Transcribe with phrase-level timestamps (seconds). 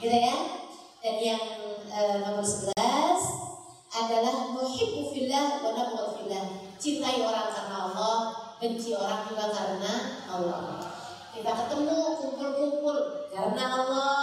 [0.00, 0.36] Gitu ya?
[1.04, 1.44] Dan yang
[1.92, 2.72] eh, nomor 11
[3.92, 6.44] adalah muhibbu fillah wa nabghadu fillah.
[6.80, 8.16] Cintai orang karena Allah,
[8.56, 10.88] benci orang juga karena Allah.
[11.36, 14.16] Kita ketemu kumpul-kumpul karena Allah,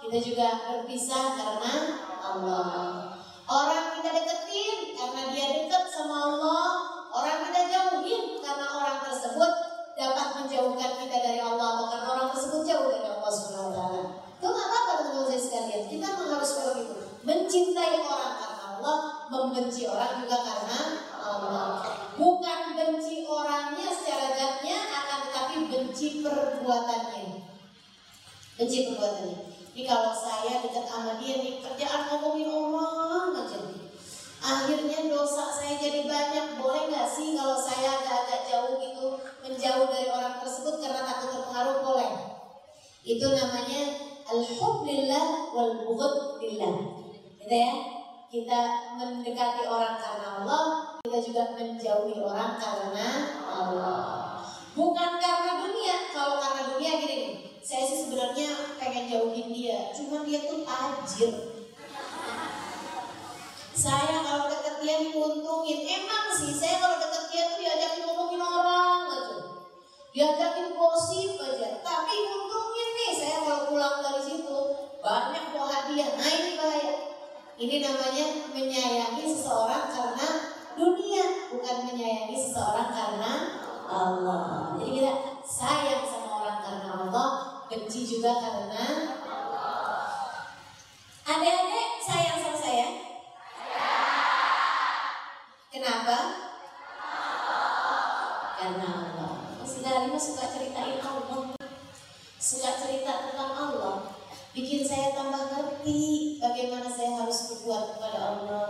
[0.00, 1.74] kita juga berpisah karena
[2.24, 2.68] Allah.
[3.44, 6.68] Orang kita deketin karena dia dekat sama Allah,
[7.12, 9.52] orang kita jauhin karena orang tersebut
[9.92, 14.27] dapat menjauhkan kita dari Allah karena orang tersebut jauh dari Allah Subhanahu wa taala.
[14.38, 15.82] Itu nggak apa-apa teman-teman sekalian.
[15.90, 16.96] Kita harus seperti itu.
[17.26, 20.80] Mencintai orang karena Allah, membenci orang juga karena
[21.18, 21.82] Allah.
[22.14, 27.42] Bukan benci orangnya secara zatnya, akan tetapi benci perbuatannya.
[28.54, 29.38] Benci perbuatannya.
[29.74, 33.58] Ini kalau saya dekat sama dia nih kerjaan ngomongin orang aja.
[34.38, 36.62] Akhirnya dosa saya jadi banyak.
[36.62, 41.82] Boleh nggak sih kalau saya agak-agak jauh gitu menjauh dari orang tersebut karena takut terpengaruh?
[41.82, 42.10] Boleh.
[43.06, 43.82] Itu namanya
[44.28, 46.76] al-hubbillah wal bughd billah.
[47.40, 47.72] Gitu ya.
[48.28, 48.60] Kita
[49.00, 50.64] mendekati orang karena Allah,
[51.00, 53.08] kita juga menjauhi orang karena
[53.48, 54.44] Allah.
[54.76, 55.96] Bukan karena dunia.
[56.12, 57.18] Kalau karena dunia gini
[57.68, 61.32] saya sih sebenarnya pengen jauhin dia, cuma dia tuh tajir.
[63.76, 68.77] Saya kalau deket dia diuntungin, emang sih saya kalau deket dia tuh diajakin ngomongin orang
[70.12, 71.80] diajakin gosip aja.
[71.84, 74.58] Tapi untungin nih, saya kalau pulang dari situ
[74.98, 76.10] banyak bawa hadiah.
[76.16, 76.94] Nah ini bahaya.
[77.58, 80.28] Ini namanya menyayangi seseorang karena
[80.78, 83.32] dunia, bukan menyayangi seseorang karena
[83.90, 84.78] Allah.
[84.78, 87.28] Jadi kita sayang sama orang karena Allah,
[87.66, 89.18] benci juga karena
[91.28, 92.88] Adik-adik sayang sama saya?
[95.68, 96.47] Kenapa?
[99.78, 101.54] Lima suka ceritain Allah.
[102.38, 103.96] Suka cerita tentang Allah.
[104.50, 108.66] Bikin saya tambah ngerti bagaimana saya harus berbuat kepada Allah.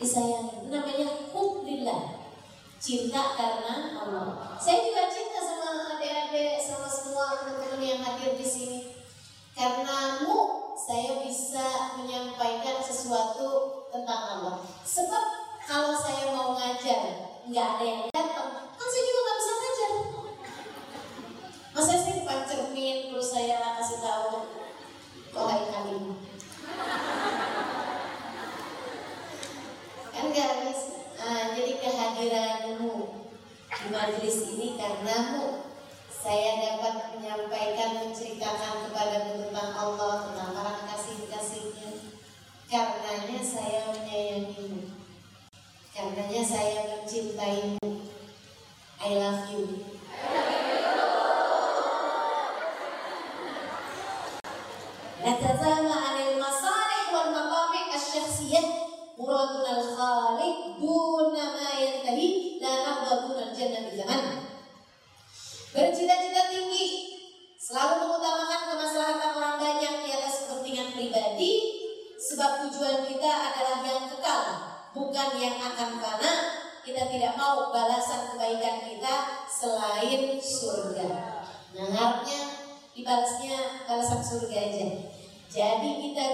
[0.00, 0.72] Disayangi.
[0.72, 2.24] Namanya hubbillah.
[2.76, 4.56] Cinta karena Allah.
[4.56, 8.80] Saya juga cinta sama adik-adik, sama semua teman-teman yang hadir di sini.
[9.56, 10.36] Karenamu
[10.76, 14.60] saya bisa menyampaikan sesuatu tentang Allah.
[14.84, 15.24] Sebab
[15.64, 19.92] kalau saya mau ngajar, nggak ada yang datang, kan saya juga nggak bisa ngajar.
[21.74, 24.30] Masa saya depan cermin terus saya kasih tahu,
[25.34, 26.04] wahai kalian.
[30.12, 30.94] Kan nggak bisa.
[31.16, 32.94] Nah, jadi kehadiranmu
[33.66, 35.63] di majelis ini karenamu
[36.11, 42.13] saya dapat menyampaikan, menceritakan kepadamu tentang Allah, tentang para kasih-kasihnya.
[42.69, 45.01] Karenanya saya menyayangimu.
[45.89, 48.05] Karenanya saya mencintaimu.
[49.01, 49.65] I love you.
[55.21, 58.61] نتزامى عن المصالح والمطامع الشخصية
[59.17, 60.24] مرادنا الخالق
[65.76, 66.88] Bercita-cita tinggi
[67.60, 71.52] Selalu mengutamakan kemaslahatan orang banyak di atas kepentingan pribadi
[72.16, 74.42] Sebab tujuan kita adalah yang kekal
[74.96, 76.34] Bukan yang akan fana
[76.86, 79.14] kita tidak mau balasan kebaikan kita
[79.50, 81.42] selain surga.
[81.74, 82.40] Nah, harapnya
[82.94, 84.86] dibalasnya balasan surga aja.
[85.50, 86.26] Jadi kita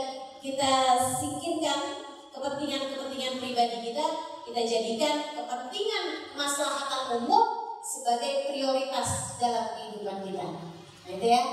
[0.45, 0.73] kita
[1.17, 2.05] singkirkan
[2.37, 4.07] kepentingan-kepentingan pribadi kita,
[4.45, 7.62] kita jadikan kepentingan maslahatan umum
[7.93, 10.49] sebagai prioritas dalam kehidupan kita.
[10.49, 11.45] Nah, itu ya.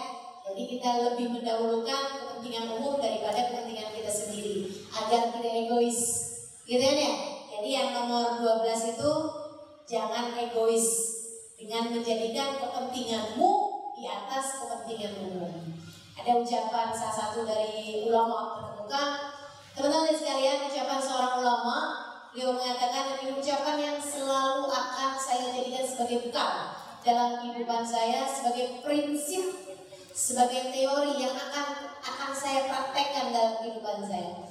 [0.49, 5.99] Jadi kita lebih mendahulukan kepentingan umum daripada kepentingan kita sendiri agar tidak egois.
[6.63, 7.13] Gitu kan ya?
[7.53, 9.11] Jadi yang nomor 12 itu
[9.85, 10.87] jangan egois
[11.59, 13.51] dengan menjadikan kepentinganmu
[13.99, 15.53] di atas kepentingan umum.
[16.15, 19.03] Ada ucapan salah satu dari ulama terkemuka,
[19.75, 26.29] teman-teman sekalian, ucapan seorang ulama, beliau mengatakan ini ucapan yang selalu akan saya jadikan sebagai
[26.29, 29.49] bekal dalam kehidupan saya sebagai prinsip
[30.13, 34.45] sebagai teori yang akan akan saya praktekkan dalam kehidupan saya.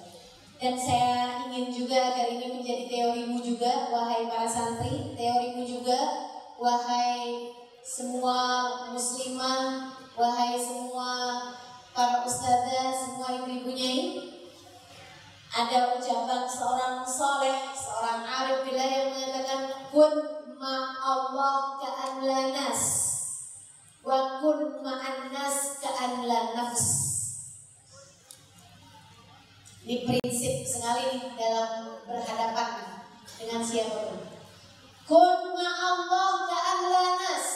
[0.59, 6.01] Dan saya ingin juga agar ini menjadi teorimu juga, wahai para santri, teorimu juga,
[6.59, 11.11] wahai semua muslimah, wahai semua
[11.95, 13.89] para ustazah, semua ibu-ibunya
[15.59, 20.15] Ada ucapan seorang soleh, seorang arif bila yang mengatakan kun
[20.55, 22.23] ma Allah ka'an
[22.55, 22.83] nas
[24.07, 27.09] wa kun ma'an nas ka'an nafs
[29.89, 33.01] ini prinsip sekali dalam berhadapan
[33.41, 34.21] dengan siapa pun.
[35.09, 37.47] Kun ma'allah ka'ahla nas.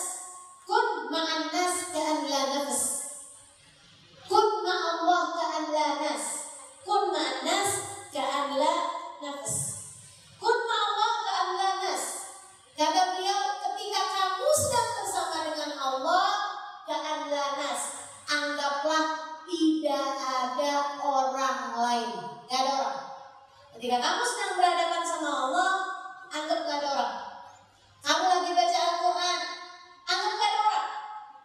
[0.65, 2.81] Kun ma'annas ka'ahla nafs.
[4.25, 6.42] Kun ma'allah ka'ahla nas.
[6.82, 7.70] Kun ma'annas
[8.11, 8.75] ka'ahla
[9.23, 9.55] nafs.
[10.43, 12.05] Kun ma'allah ka'ahla nas.
[12.75, 16.29] Kata beliau, ketika kamu sedang bersama dengan Allah,
[16.84, 17.82] ka'ahla nas.
[18.26, 19.05] Anggaplah
[19.46, 20.75] tidak ada
[21.05, 22.11] orang lain.
[22.50, 23.02] Gak ada orang.
[23.79, 25.73] Ketika kamu sedang berhadapan sama Allah,
[26.32, 27.14] anggap gak ada orang.
[28.02, 29.40] Kamu lagi baca Al-Quran,
[30.11, 30.90] anggap gak ada orang.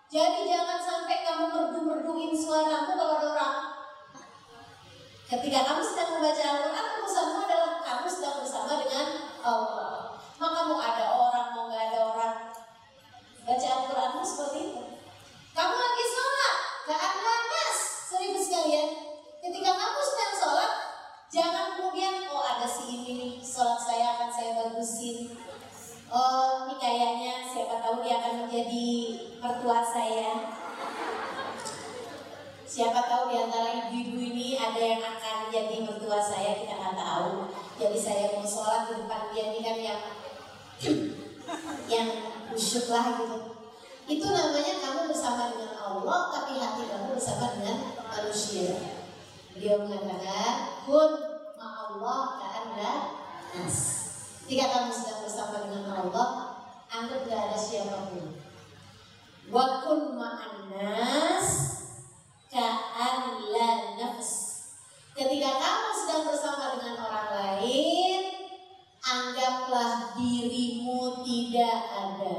[0.07, 2.96] Jadi jangan sampai kamu merdu-merduin suaramu.
[5.27, 9.07] Ketika kamu sedang membaca Al-Quran, urusanmu adalah kamu sedang bersama dengan
[9.43, 10.15] Allah.
[10.39, 12.35] Maka mau ada orang, mau gak ada orang.
[13.43, 14.83] Baca Al-Quranmu seperti itu.
[15.51, 16.55] Kamu lagi sholat,
[16.87, 17.79] gak ada nas.
[18.07, 18.89] Seribu sekalian,
[19.43, 20.71] ketika kamu sedang sholat,
[21.27, 25.35] jangan kemudian, oh ada si ini sholat saya akan saya bagusin.
[26.07, 28.87] Oh, ini kayaknya siapa tahu dia akan menjadi
[29.43, 30.56] mertua saya.
[32.77, 37.49] Siapa tahu di antara ibu-ibu ini ada yang akan jadi mertua saya, kita nggak tahu.
[37.73, 40.01] Jadi saya mau sholat di depan dia ini kan yang
[41.97, 42.07] yang
[42.53, 43.37] khusyuk lah gitu.
[44.05, 48.77] Itu namanya kamu bersama dengan Allah, tapi hati kamu bersama dengan manusia.
[49.57, 51.11] Beliau mengatakan, kun
[51.57, 52.93] ma'allah ka'anda
[53.57, 53.77] nas.
[54.45, 56.29] Jika kamu sedang bersama dengan Allah,
[56.93, 58.37] anggap tidak ada siapa pun.
[59.49, 60.13] Wa kun
[62.51, 64.31] ma'annas ka'anla nafs.
[65.17, 68.21] Ketika kamu sedang bersama dengan orang lain,
[69.01, 72.37] anggaplah dirimu tidak ada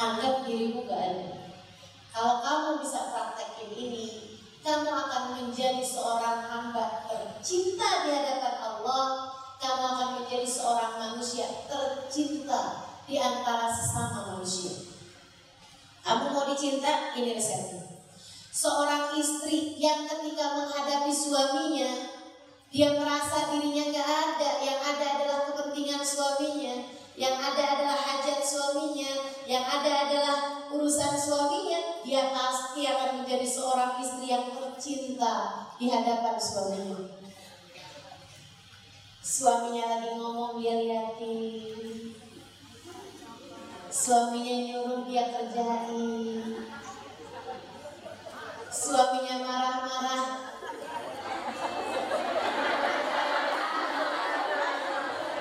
[0.00, 1.32] anggap dirimu gak ada.
[2.10, 4.06] Kalau kamu bisa praktekin ini,
[4.64, 9.28] kamu akan menjadi seorang hamba tercinta di hadapan Allah.
[9.60, 14.89] Kamu akan menjadi seorang manusia tercinta di antara sesama manusia.
[16.10, 17.14] Kamu mau dicinta?
[17.14, 17.86] Ini resepnya.
[18.50, 22.18] Seorang istri yang ketika menghadapi suaminya,
[22.66, 26.82] dia merasa dirinya gak ada, yang ada adalah kepentingan suaminya,
[27.14, 30.38] yang ada adalah hajat suaminya, yang ada adalah
[30.74, 37.06] urusan suaminya, dia pasti akan menjadi seorang istri yang tercinta di hadapan suaminya.
[39.22, 41.69] Suaminya lagi ngomong dia liatin.
[43.90, 46.62] Suaminya nyuruh dia kerjain.
[48.70, 50.26] Suaminya marah-marah.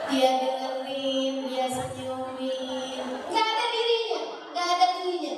[0.10, 3.06] Dia dengerin, dia senyumin.
[3.30, 5.36] Gak ada dirinya, gak ada dirinya.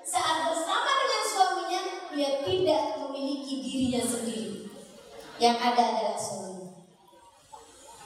[0.00, 1.82] Saat bersama dengan suaminya,
[2.16, 4.72] dia tidak memiliki dirinya sendiri.
[5.36, 6.72] Yang ada adalah suami.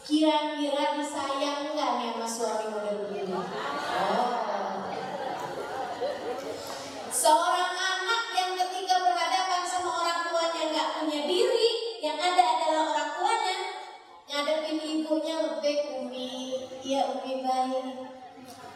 [0.02, 0.59] Kira-kira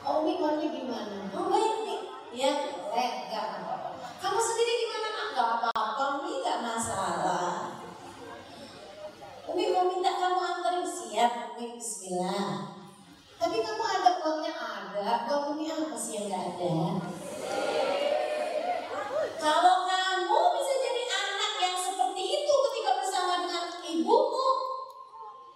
[0.05, 1.19] Maunya gimana?
[1.33, 2.01] Nih,
[2.37, 3.91] ya boleh, nggak apa-apa.
[4.21, 5.09] Kamu sendiri gimana?
[5.33, 7.81] Nggak apa-apa, umi nggak masalah.
[9.49, 12.75] Umi mau minta kamu anterin siap, Umi Bismillah.
[15.05, 16.97] Pak, buat umi apa sih yang gak ada?
[19.37, 24.49] Kalau kamu bisa jadi anak yang seperti itu ketika bersama dengan ibumu,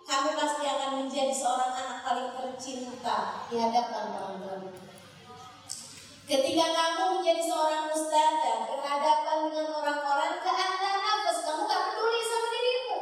[0.04, 4.56] kamu pasti akan menjadi seorang anak paling tercinta di hadapan orang tua.
[6.68, 12.98] Kamu menjadi seorang ustazah berhadapan dengan orang-orang keadaan nafas, kamu gak peduli sama dirimu.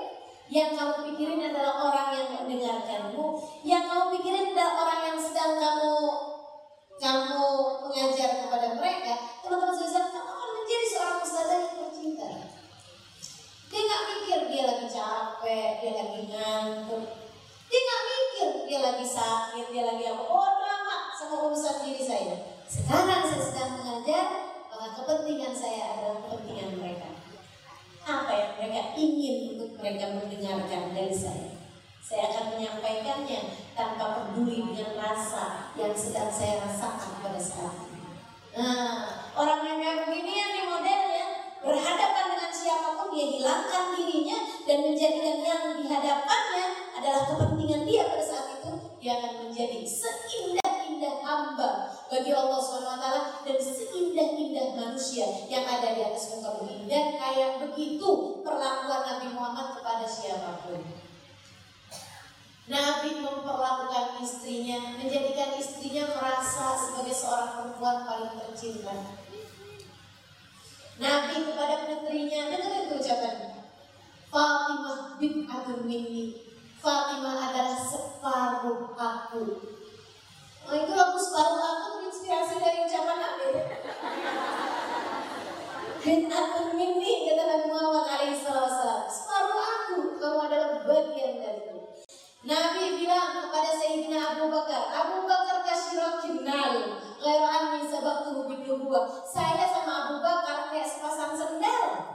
[0.46, 3.24] Yang kamu pikirin adalah orang yang mendengarkanmu.
[3.66, 5.96] Yang kamu pikirin adalah orang yang sedang kamu
[6.96, 7.44] kamu
[7.86, 9.14] mengajar kepada mereka.
[9.44, 12.28] Teman-teman saya kamu akan menjadi seorang ustazah yang tercinta.
[13.66, 17.04] Dia nggak mikir dia lagi capek, dia lagi ngantuk.
[17.66, 20.22] Dia nggak mikir dia lagi sakit, dia lagi apa.
[20.24, 22.36] Oh, amat sama urusan diri saya.
[22.66, 24.26] Sekarang saya sedang mengajar,
[24.66, 24.86] maka
[25.26, 27.10] kepentingan saya adalah kepentingan mereka.
[28.06, 31.50] Apa yang mereka ingin untuk mereka mendengarkan dari saya.
[31.98, 38.06] Saya akan menyampaikannya tanpa peduli dengan rasa yang sedang saya rasakan pada saat ini.
[38.54, 41.26] Nah, orang yang kayak begini ya nih modelnya
[41.58, 46.66] berhadapan dengan siapa pun dia hilangkan dirinya dan menjadikan yang dihadapannya
[47.02, 53.06] adalah kepentingan dia pada saat itu dia akan menjadi seindah-indah hamba bagi Allah SWT
[53.46, 59.78] dan seindah-indah manusia yang ada di atas muka bumi dan kayak begitu perlakuan Nabi Muhammad
[59.78, 60.82] kepada siapa pun.
[62.66, 69.22] Nabi memperlakukan istrinya, menjadikan istrinya merasa sebagai seorang perempuan paling tercinta.
[70.98, 73.70] Nabi kepada putrinya, dengar itu ucapannya.
[74.34, 75.46] Fatimah bin
[75.86, 76.45] minni.
[76.86, 79.58] Fatimah adalah separuh aku.
[80.70, 83.48] Oh, itu lagu separuh aku terinspirasi dari ucapan Nabi.
[86.06, 89.02] Bin Abdul minni kata Nabi Muhammad alaihissalam.
[89.10, 91.90] Separuh aku, kamu adalah bagian dariku.
[92.46, 99.10] Nabi bilang kepada Sayyidina Abu Bakar, Abu Bakar kasyirakin nal, anni sabaqtuhu bidubuwa.
[99.26, 102.14] Saya sama Abu Bakar kayak sepasang sendal.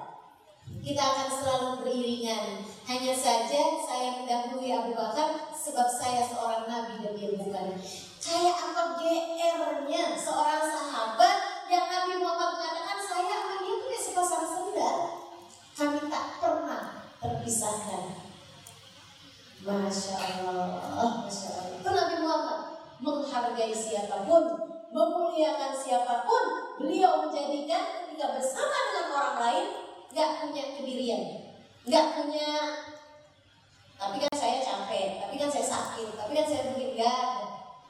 [0.80, 2.63] Kita akan selalu beriringan.
[2.91, 7.79] Hanya saja saya mendahului Abu Bakar sebab saya seorang nabi dan dia bukan.
[8.19, 14.98] Kayak apa GR-nya seorang sahabat yang Nabi Muhammad mengatakan saya kayak sepasang sendal.
[15.71, 18.27] Kami tak pernah terpisahkan.
[19.63, 20.67] Masya Allah,
[21.24, 21.79] Masya Allah.
[21.79, 22.60] Itu Nabi Muhammad
[23.00, 24.43] menghargai siapa pun,
[24.91, 26.43] memuliakan siapa pun.
[26.75, 29.67] Beliau menjadikan ketika bersama dengan orang lain,
[30.12, 31.50] nggak punya kedirian,
[31.85, 32.51] nggak punya.
[34.01, 37.29] Tapi kan saya capek, tapi kan saya sakit, tapi kan saya mungkin nggak.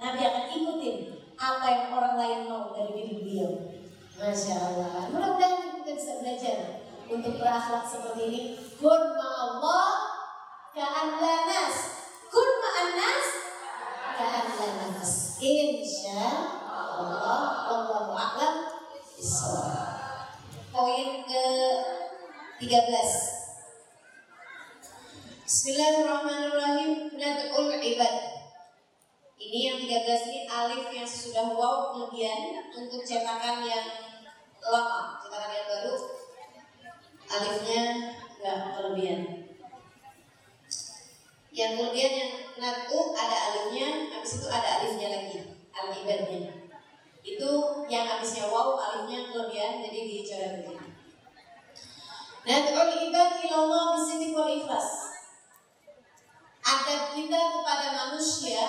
[0.01, 0.98] Nabi akan ikutin
[1.38, 3.51] apa yang orang lain mau dari diri beliau.
[4.19, 5.07] Masya Allah.
[5.10, 6.57] Mudah-mudahan kita bisa belajar
[7.07, 8.41] untuk berakhlak seperti ini.
[8.77, 10.12] Kurma Allah
[10.71, 11.77] ka'anla nas
[12.31, 13.27] kun ma'an nas
[14.15, 18.55] ka'anla nas insya Allah Allahu a'lam
[20.71, 21.48] poin ke
[22.63, 23.31] 13
[25.51, 28.15] Bismillahirrahmanirrahim Nad'ul ibad
[29.36, 33.84] Ini yang 13 ini alif yang sudah wow Kemudian untuk cetakan yang
[34.63, 35.96] lama Cetakan yang baru
[37.36, 37.81] Alifnya
[38.39, 39.22] enggak kelebihan
[41.51, 46.48] yang kemudian yang natu ada alifnya, habis itu ada alifnya lagi, al ibadnya.
[47.27, 47.51] Itu
[47.91, 50.96] yang habisnya wow, alifnya kelebihan, jadi dicoret begini.
[52.48, 55.11] Nad'ul ibad ilallah bisini wal ikhlas.
[56.62, 58.65] Adab kita kepada manusia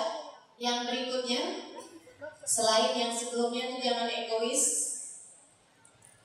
[0.57, 1.73] yang berikutnya
[2.43, 4.63] Selain yang sebelumnya itu jangan egois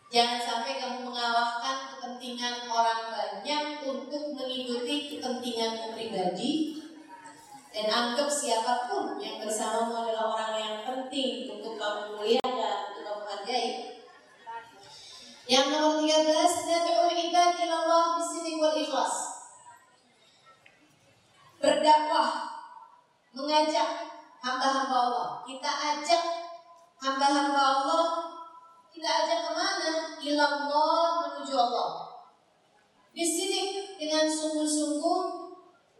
[0.08, 6.80] Jangan sampai kamu mengalahkan kepentingan orang banyak untuk mengikuti kepentingan pribadi
[7.78, 13.22] dan anggap siapa pun yang bersamamu adalah orang yang penting untuk kamu muliakan, untuk kamu
[13.28, 13.66] hargai.
[15.46, 16.26] Yang nomor 13,
[16.66, 19.37] nad'u ibad Allah bisini wal ikhlas.
[21.58, 22.30] Berdakwah,
[23.34, 24.08] mengajak
[24.42, 25.28] hamba-hamba Allah.
[25.42, 26.22] Kita ajak
[27.02, 28.28] hamba-hamba Allah
[28.98, 29.92] kita ajak ke mana?
[30.18, 32.18] Ilallah menuju Allah.
[33.14, 35.22] Di sini dengan sungguh-sungguh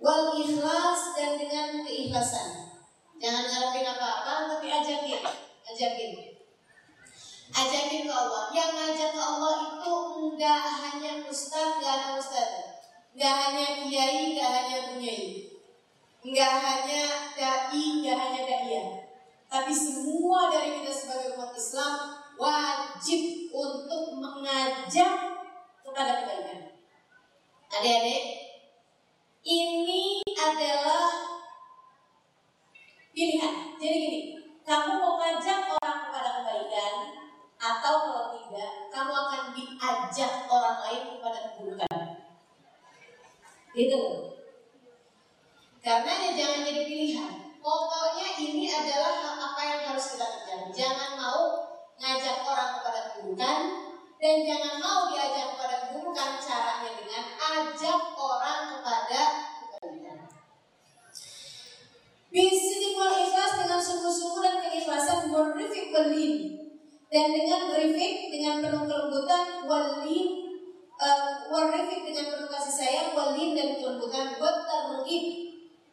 [0.02, 2.74] wal ikhlas dan dengan keikhlasan.
[3.22, 5.22] Jangan ngarepin apa-apa, tapi ajakin,
[5.62, 6.12] ajakin.
[7.54, 8.50] Ajakin ke Allah.
[8.50, 12.50] Yang ngajak ke Allah itu enggak hanya ustaz, enggak ada ustaz.
[13.14, 15.47] Enggak hanya kiai, enggak hanya bunyai.
[16.28, 18.76] Enggak hanya dai, enggak hanya dai.
[19.48, 25.40] Tapi semua dari kita sebagai umat Islam wajib untuk mengajak
[25.80, 26.76] kepada kebaikan.
[27.72, 28.24] Adik-adik,
[29.40, 31.08] ini adalah
[33.16, 33.72] pilihan.
[33.80, 34.20] Jadi gini,
[34.68, 36.94] Kamu mau ngajak orang kepada kebaikan
[37.56, 41.98] atau kalau tidak, kamu akan diajak orang lain kepada keburukan.
[43.72, 44.37] Gitu.
[45.88, 47.32] Karena ya jangan jadi pilihan.
[47.64, 50.68] Pokoknya ini adalah hal apa yang harus kita kerjakan.
[50.68, 51.64] Jangan mau
[51.96, 53.60] ngajak orang kepada keburukan
[54.20, 59.22] dan jangan mau diajak kepada keburukan caranya dengan ajak orang kepada
[59.64, 60.18] kebaikan.
[62.36, 66.32] Bisik wal ikhlas dengan sungguh-sungguh dan keikhlasan berrifik berlin
[67.08, 70.52] dan dengan berifik dengan penuh kelembutan walin
[71.00, 75.47] uh, warifik dengan penuh kasih sayang walin dan kelembutan buat tarhib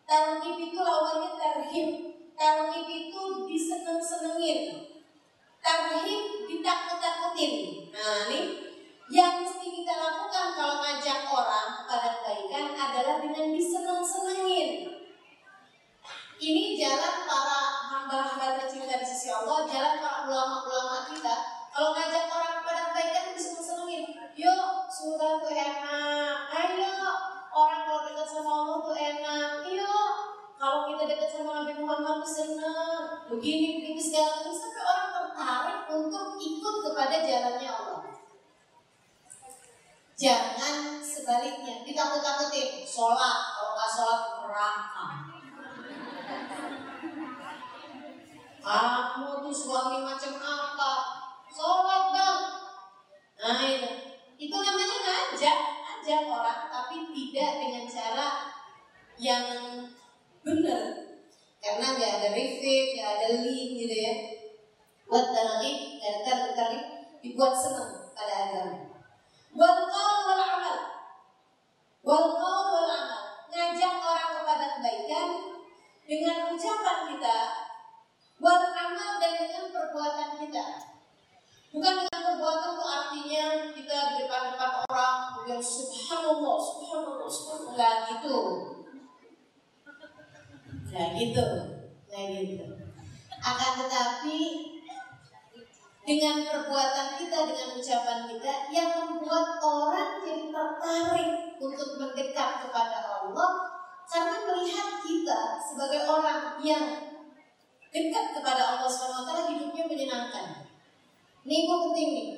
[0.06, 1.90] tarhib itu lawannya tarhib
[2.38, 4.60] tarhib itu diseneng-senengin
[5.60, 7.54] tarhib ditakut-takutin
[7.90, 8.42] nah ini
[9.06, 14.96] yang mesti kita lakukan kalau ngajak orang kepada kebaikan adalah dengan diseneng-senengin
[16.36, 17.60] ini jalan para
[17.90, 21.36] hamba-hamba tercinta di sisi Allah, jalan para ulama-ulama kita.
[21.72, 24.04] Kalau ngajak orang kepada kebaikan bisa senengin.
[24.36, 26.38] Yuk, surga tuh enak.
[26.52, 26.96] Ayo,
[27.56, 29.50] orang kalau dekat sama Allah tuh enak.
[29.72, 30.12] Yuk,
[30.60, 33.04] kalau kita dekat sama Nabi Muhammad tuh senang.
[33.32, 38.04] Begini, begini segala macam sampai orang tertarik untuk ikut kepada jalannya Allah.
[40.16, 42.84] Jangan sebaliknya, ditakut-takutin.
[42.88, 45.08] Sholat, kalau nggak sholat neraka
[48.66, 50.92] Kamu tuh suami macam apa?
[51.52, 52.40] Sholat bang.
[53.36, 53.92] Nah itu,
[54.42, 55.60] itu namanya ngajak,
[56.06, 58.30] ngajak orang, tapi tidak dengan cara
[59.18, 59.46] yang
[60.46, 60.84] benar.
[61.58, 64.14] Karena nggak ada review, nggak ada link gitu ya.
[65.10, 66.22] Buat tarif, dan
[66.54, 66.84] tarif
[67.26, 69.02] dibuat senang pada agama.
[69.58, 70.78] Wal wal amal.
[72.06, 73.22] Wal wal amal.
[73.50, 75.30] Ngajak orang kepada kebaikan
[76.06, 77.38] dengan ucapan kita
[78.38, 80.66] Buat amal dan dengan perbuatan kita.
[81.76, 88.38] Bukan dengan perbuatan itu artinya kita di depan-depan orang kemudian subhanallah, subhanallah, subhanallah gitu.
[90.96, 91.46] Nah gitu,
[92.08, 92.66] nah gitu.
[93.44, 94.40] Akan tetapi
[96.08, 103.52] dengan perbuatan kita, dengan ucapan kita yang membuat orang jadi tertarik untuk mendekat kepada Allah
[104.08, 107.20] karena melihat kita sebagai orang yang
[107.92, 110.65] dekat kepada Allah SWT hidupnya menyenangkan.
[111.46, 112.30] Ini gue penting nih.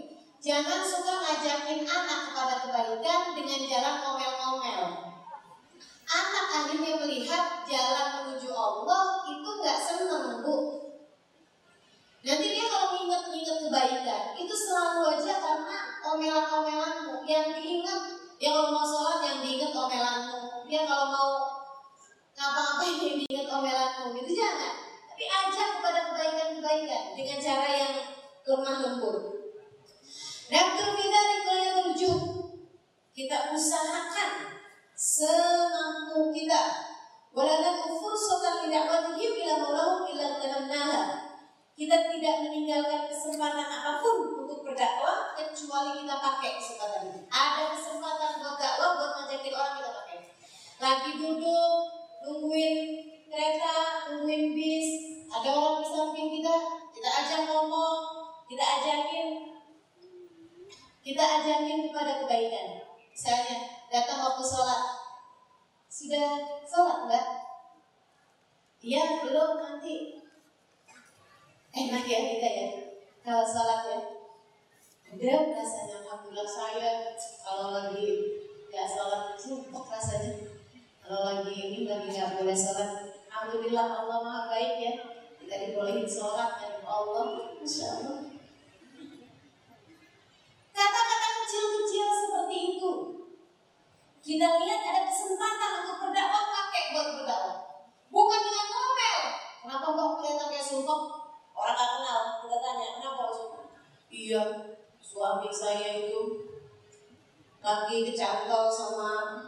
[0.43, 4.83] Jangan suka ngajakin anak kepada kebaikan dengan jalan ngomel-ngomel.
[6.11, 10.55] Anak akhirnya melihat jalan menuju Allah itu nggak seneng bu.
[12.19, 18.11] Nanti dia kalau nginget-nginget kebaikan itu selalu aja karena omelan-omelanmu yang diingat.
[18.35, 20.67] Dia kalau mau sholat yang diingat omelanmu.
[20.67, 21.31] Dia kalau mau
[22.35, 24.19] ngapa-ngapain yang diingat omelanmu.
[24.19, 24.83] Itu jangan
[25.15, 28.16] tapi ajak kepada kebaikan-kebaikan dengan cara yang
[28.47, 29.17] lemah lembut.
[30.47, 32.17] Nabdul yang tujuh
[33.11, 34.63] kita usahakan
[34.95, 36.87] semampu kita.
[37.35, 41.27] Walana kufur sotan tidak wajib bila maulahu bila tanamnaha.
[41.77, 47.21] Kita tidak meninggalkan kesempatan apa pun untuk berdakwah kecuali kita pakai kesempatan itu.
[47.29, 50.19] Ada kesempatan buat dakwah buat ngajakin orang kita pakai.
[50.81, 51.79] Lagi duduk
[52.25, 52.77] nungguin
[53.29, 53.75] kereta,
[54.09, 54.89] nungguin bis,
[55.29, 56.55] ada orang di samping kita,
[58.47, 59.27] kita ajakin,
[61.03, 62.67] kita ajakin kepada kebaikan.
[63.11, 63.57] Misalnya,
[63.91, 64.83] datang waktu sholat,
[65.91, 67.27] sudah sholat enggak?
[68.79, 70.23] Iya, belum nanti.
[71.77, 72.67] Enak ya kita ya,
[73.21, 73.99] kalau sholat ya.
[75.07, 78.09] Udah rasanya, alhamdulillah saya kalau lagi
[78.71, 80.55] nggak sholat, sumpah rasanya.
[81.03, 84.93] Kalau lagi ini lagi nggak boleh sholat, Alhamdulillah Allah maha baik ya
[85.37, 88.36] Kita dibolehin sholat dan Allah Insya Allah
[90.77, 92.91] Kata-kata kecil-kecil seperti itu.
[94.21, 97.57] Kita lihat ada kesempatan untuk berdakwah pakai buat berdakwah.
[98.13, 99.19] Bukan dengan ngomel.
[99.65, 101.01] Kenapa kok kelihatan kayak sumpah?
[101.57, 102.21] Orang gak kenal.
[102.45, 103.65] Kita tanya kenapa sumpah?
[104.13, 104.43] Iya
[105.07, 106.21] suami saya itu
[107.57, 109.43] Kaki kecantol sama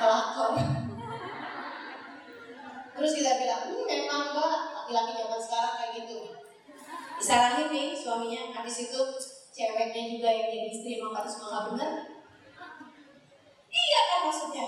[0.00, 0.54] pelakon
[2.92, 6.16] Terus kita bilang, hmm, memang mbak laki-laki zaman sekarang kayak gitu.
[7.18, 9.00] Disalahin nih suaminya, habis itu
[9.52, 11.90] ceweknya juga yang jadi istri emang harus malah bener.
[13.68, 14.66] Iya kan maksudnya.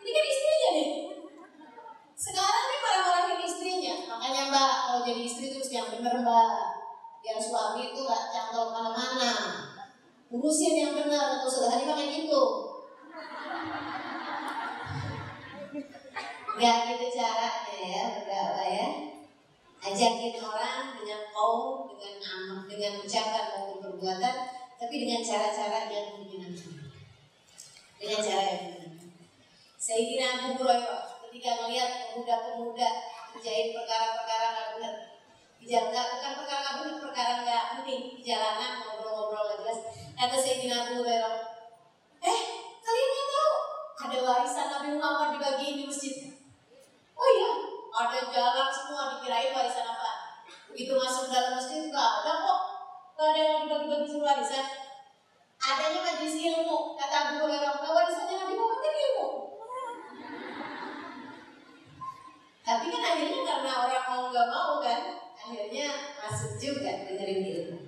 [0.00, 0.90] Ini kan istrinya nih.
[2.16, 3.94] Sekarang nih marah-marahin istrinya.
[4.08, 6.52] Makanya mbak, kalau jadi istri terus yang bener mbak.
[7.24, 9.32] Biar suami itu gak cantol mana-mana.
[10.28, 12.42] Urusin yang benar, atau sudah hari kayak gitu.
[16.54, 18.88] Gak gitu caranya ya berdakwah ya.
[19.84, 23.44] ngajakin orang dengan kaum, dengan amal, dengan ucapan
[24.84, 26.92] tapi dengan cara-cara yang menyenangkan.
[27.96, 29.16] Dengan cara yang menyenangkan.
[29.80, 32.88] Sayyidina Abu Hurairah ketika melihat pemuda-pemuda
[33.32, 34.94] kerjain perkara-perkara nggak benar.
[35.56, 38.02] Di jalan nggak bukan perkara nggak benar perkara nggak penting.
[38.12, 39.80] Di jalanan ngobrol-ngobrol nggak jelas.
[40.20, 41.36] Kata Sayyidina Abu Hurairah
[42.20, 42.40] eh
[42.84, 43.54] kalian nggak tahu?
[44.04, 46.16] Ada warisan Nabi Muhammad dibagiin di masjid.
[47.16, 47.50] Oh iya
[47.88, 50.12] ada jalan semua dikirain warisan apa.
[50.68, 52.60] Begitu masuk dalam masjid nggak ada kok
[53.14, 54.66] nggak ada yang dibagi-bagi warisan
[55.64, 56.98] adanya majelis ilmu.
[56.98, 59.28] Kata Abu Hurairah warisannya Nabi Muhammad kan ilmu.
[62.64, 65.00] Tapi kan akhirnya karena orang mau nggak mau kan
[65.38, 65.86] akhirnya
[66.20, 67.78] masuk juga dengerin ilmu.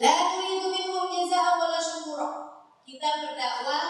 [0.00, 2.30] La turidu minhum jazaa'a wala syukura.
[2.82, 3.86] Kita berdakwah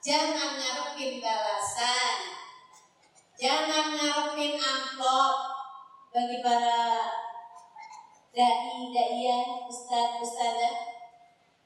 [0.00, 2.18] jangan ngarepin balasan.
[3.36, 5.36] Jangan ngarepin amplop.
[6.12, 7.25] Bagi para
[8.36, 10.76] dai daiya, ustaz ustazah.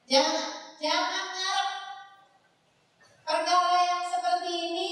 [0.07, 1.69] Jangan, jangan ngarep
[3.27, 4.91] perkara yang seperti ini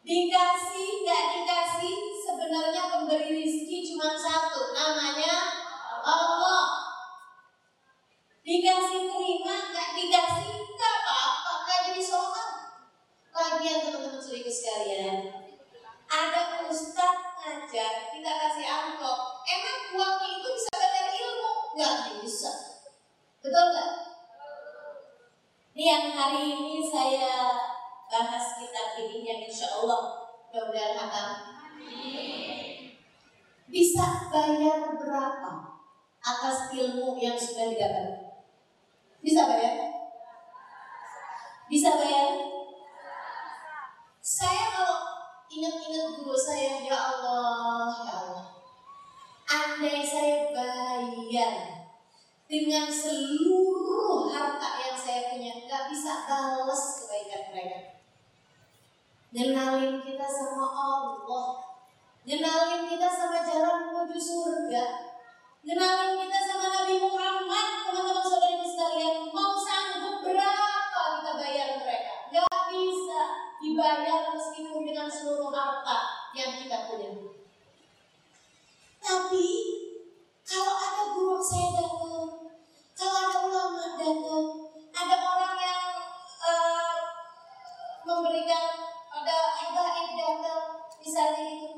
[0.00, 5.52] dikasih nggak dikasih sebenarnya pemberi rizki cuma satu namanya
[6.00, 6.80] Allah
[8.40, 12.50] Dikasih terima, nggak dikasih, nggak apa-apa, nggak jadi soal.
[13.30, 15.30] Lagian teman-teman suriku sekalian,
[16.10, 19.38] ada ustadz ngajar, kita kasih amplop.
[19.46, 21.50] Emang uangnya itu bisa bayar ilmu?
[21.78, 22.52] Nggak bisa.
[23.38, 23.90] Betul nggak?
[25.70, 27.54] Ini yang hari ini saya
[28.10, 31.30] bahas kitab ini yang insya Allah mudah-mudahan hatam.
[33.70, 35.52] Bisa bayar berapa
[36.18, 38.34] atas ilmu yang sudah didapat?
[39.22, 39.78] Bisa bayar?
[41.70, 42.34] Bisa bayar?
[44.20, 44.69] Saya
[45.50, 48.46] ingat-ingat guru saya, ya Allah, ya Allah.
[49.50, 51.90] Andai saya bayar
[52.46, 57.78] dengan seluruh harta yang saya punya, nggak bisa balas kebaikan mereka.
[59.34, 61.66] Ngenalin kita sama Allah,
[62.22, 64.84] ngenalin kita sama jalan menuju surga,
[65.66, 72.14] ngenalin kita sama Nabi Muhammad, teman-teman saudara sekalian, mau sanggup berapa kita bayar mereka?
[72.30, 77.12] Gak bisa dibayar meskipun dengan seluruh harta yang kita punya.
[79.00, 79.46] Tapi
[80.48, 82.56] kalau ada guru saya datang,
[82.96, 84.46] kalau ada ulama datang,
[84.96, 85.88] ada orang yang
[86.40, 86.96] uh,
[88.08, 90.64] memberikan ada habaib datang,
[91.00, 91.70] misalnya itu,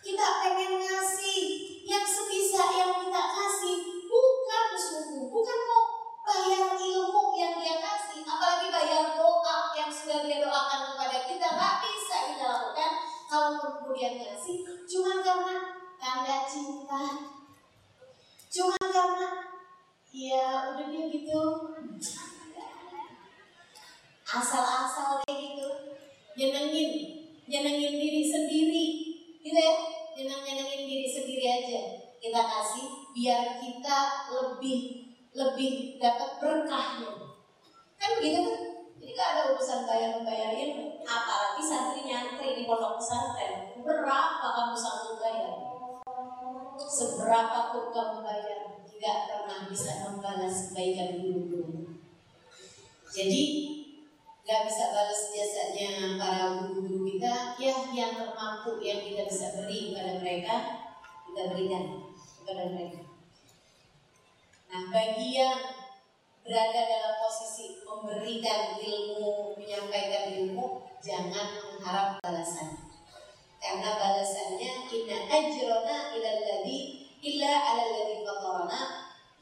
[0.00, 1.40] kita pengen ngasih
[1.84, 3.76] yang sebisa yang kita kasih
[4.08, 5.84] bukan sungguh, bukan mau
[6.24, 9.47] bayar ilmu yang dia kasih, apalagi bayar doa
[9.78, 12.92] yang sudah dia doakan kepada kita nggak bisa kita lakukan
[13.30, 17.28] kalau kemudian ngasih cuma karena tanda cinta,
[18.50, 19.28] cuma karena
[20.10, 21.42] ya udah dia gitu.
[24.28, 25.68] Asal-asal kayak gitu.
[26.36, 26.90] Nyenengin
[27.48, 28.86] nyenengin diri sendiri
[29.44, 29.74] gitu ya.
[30.16, 31.80] Nyeneng nyenengin diri sendiri aja.
[32.18, 33.98] Kita kasih biar kita
[34.32, 34.80] lebih
[35.36, 37.12] lebih dapat berkahnya.
[38.00, 38.77] Kan begitu kan
[39.08, 43.72] jadi gak ada urusan bayar bayar ilmu apalagi santri nyantri di pondok pesantren.
[43.80, 45.56] Berapa kamu sanggup bayar?
[46.76, 51.88] Seberapa pun kamu bayar tidak pernah bisa membalas kebaikan guru-guru.
[53.08, 53.42] Jadi
[54.44, 57.56] nggak bisa balas jasanya para guru-guru kita.
[57.56, 60.54] Ya yang termampu yang kita bisa beri kepada mereka
[61.24, 62.12] kita berikan
[62.44, 63.08] kepada mereka.
[64.68, 65.87] Nah bagi yang
[66.48, 72.88] berada dalam posisi memberikan ilmu menyampaikan ilmu jangan mengharap balasan.
[73.60, 78.82] Karena balasannya inna ajrona ila ladhi illa ala ladhi fatarana.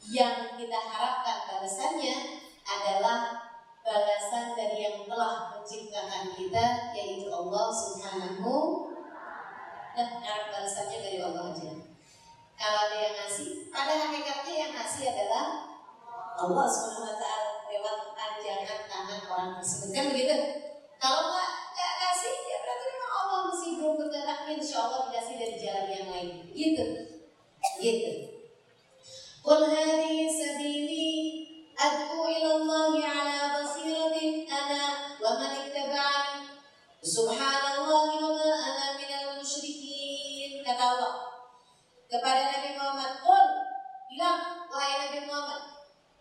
[0.06, 3.38] Yang kita harapkan balasannya adalah
[3.86, 8.54] balasan dari yang telah menciptakan kita yaitu Allah Subhanahu
[9.94, 11.70] dan harap balasannya dari Allah aja.
[12.56, 15.65] Kalau ada yang ngasih, pada hakikatnya yang ngasih adalah
[16.36, 19.88] Allah Subhanahu wa taala lewat panjangan tangan orang tersebut.
[19.96, 20.36] Kan begitu?
[21.00, 24.40] Kalau nggak nggak kasih, ya berarti memang Allah masih belum bergerak.
[24.52, 26.28] Insya Allah dikasih dari jalan yang lain.
[26.52, 26.84] Gitu,
[27.80, 28.10] gitu.
[29.40, 31.08] Qul hadhihi sabili
[31.72, 36.52] ad'u ila Allah ala basiratin ana wa man ittaba'ani.
[37.00, 40.60] Subhanallah wa ma ana minal musyrikin.
[40.60, 41.14] Kata Allah
[42.12, 43.46] kepada Nabi Muhammad, "Qul
[44.10, 45.75] bilang wahai Nabi Muhammad,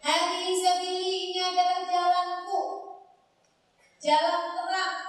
[0.06, 2.62] Hari sabili ini adalah jalanku.
[3.98, 5.02] Jalan terang,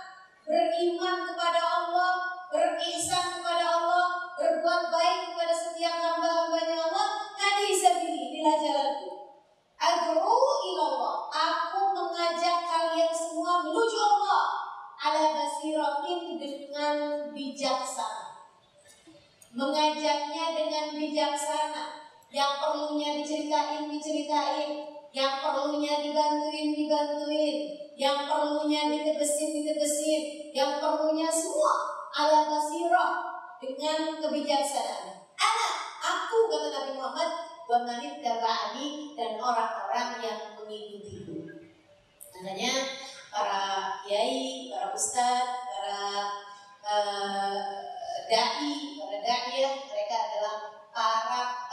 [0.48, 2.16] beriman kepada Allah,
[2.48, 7.28] berihsan kepada Allah, berbuat baik kepada setiap hamba-hambanya Allah.
[7.36, 9.36] Hari sabili inilah jalanku.
[9.76, 11.28] Adru ilallah.
[11.28, 14.44] Aku mengajak kalian semua menuju Allah.
[14.96, 16.96] Ala basiratin dengan
[17.36, 18.48] bijaksana.
[19.52, 22.05] Mengajaknya dengan bijaksana
[22.36, 27.56] yang perlunya diceritain diceritain, yang perlunya dibantuin dibantuin,
[27.96, 31.72] yang perlunya ditegesin ditegesin, yang perlunya semua
[32.12, 33.24] ala basirah
[33.56, 35.24] dengan kebijaksanaan.
[35.32, 35.72] Anak,
[36.04, 37.30] aku kata Nabi Muhammad,
[37.64, 38.20] wa manit
[39.16, 41.40] dan orang-orang yang mengikutiku.
[42.36, 42.72] Makanya
[43.32, 46.04] para kiai, para ustadz, para
[46.84, 47.64] uh,
[48.28, 49.95] dai, para adalah para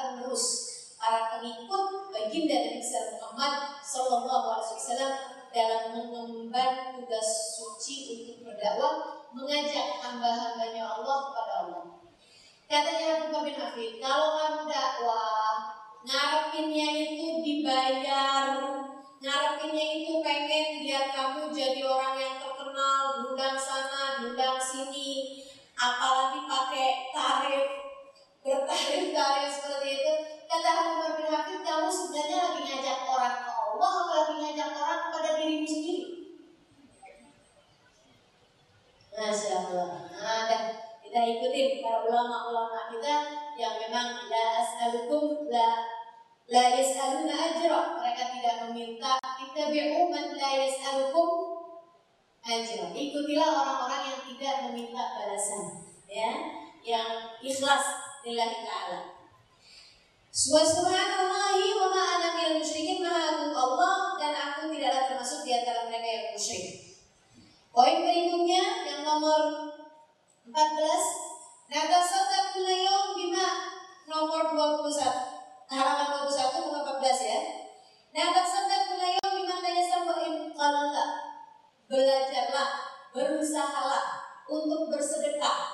[0.04, 0.46] penerus,
[1.00, 2.84] para pengikut baginda Nabi
[3.16, 5.14] Muhammad Sallallahu Alaihi Wasallam
[5.54, 11.84] dalam mengemban tugas suci untuk berdakwah, mengajak hamba-hambanya Allah kepada Allah.
[12.68, 13.56] Katanya Abu bin
[14.02, 18.58] kalau kamu dakwah, ngarepinnya itu dibayar,
[19.22, 25.44] ngarepinnya itu pengen biar kamu jadi orang yang terkenal, diundang sana, diundang sini,
[25.78, 26.50] apalagi
[28.84, 30.14] bertarif-tarif seperti itu.
[30.44, 35.02] Kata Abu bin Hafid, kamu sebenarnya lagi ngajak orang ke Allah, atau lagi ngajak orang
[35.08, 36.06] kepada dirimu sendiri?
[39.14, 39.90] Masya Allah.
[40.10, 40.50] Nah,
[41.00, 43.16] kita ikutin para ulama-ulama kita
[43.56, 45.68] yang memang la as'alukum la
[46.50, 48.02] la yas'aluna ajra.
[48.02, 49.70] Mereka tidak meminta kita
[50.10, 51.30] man la yas'alukum
[52.42, 52.90] ajra.
[52.92, 55.64] Ikutilah orang-orang yang tidak meminta balasan,
[56.10, 56.30] ya,
[56.84, 59.00] yang ikhlas lillahi ta'ala.
[60.34, 66.08] Subhanallahi wa ma ana minal musyrikin maha Allah dan aku tidaklah termasuk di antara mereka
[66.08, 66.98] yang musyrik.
[67.70, 69.70] Poin berikutnya yang nomor
[70.48, 70.56] 14
[71.74, 73.48] Nagasata kulayom bima
[74.06, 77.42] nomor 21 halaman 21 nomor 14 ya
[78.14, 80.16] Nagasata kulayom bima tayasam wa
[80.54, 81.06] qalalla
[81.90, 82.70] Belajarlah,
[83.14, 84.06] berusahalah
[84.50, 85.73] untuk bersedekah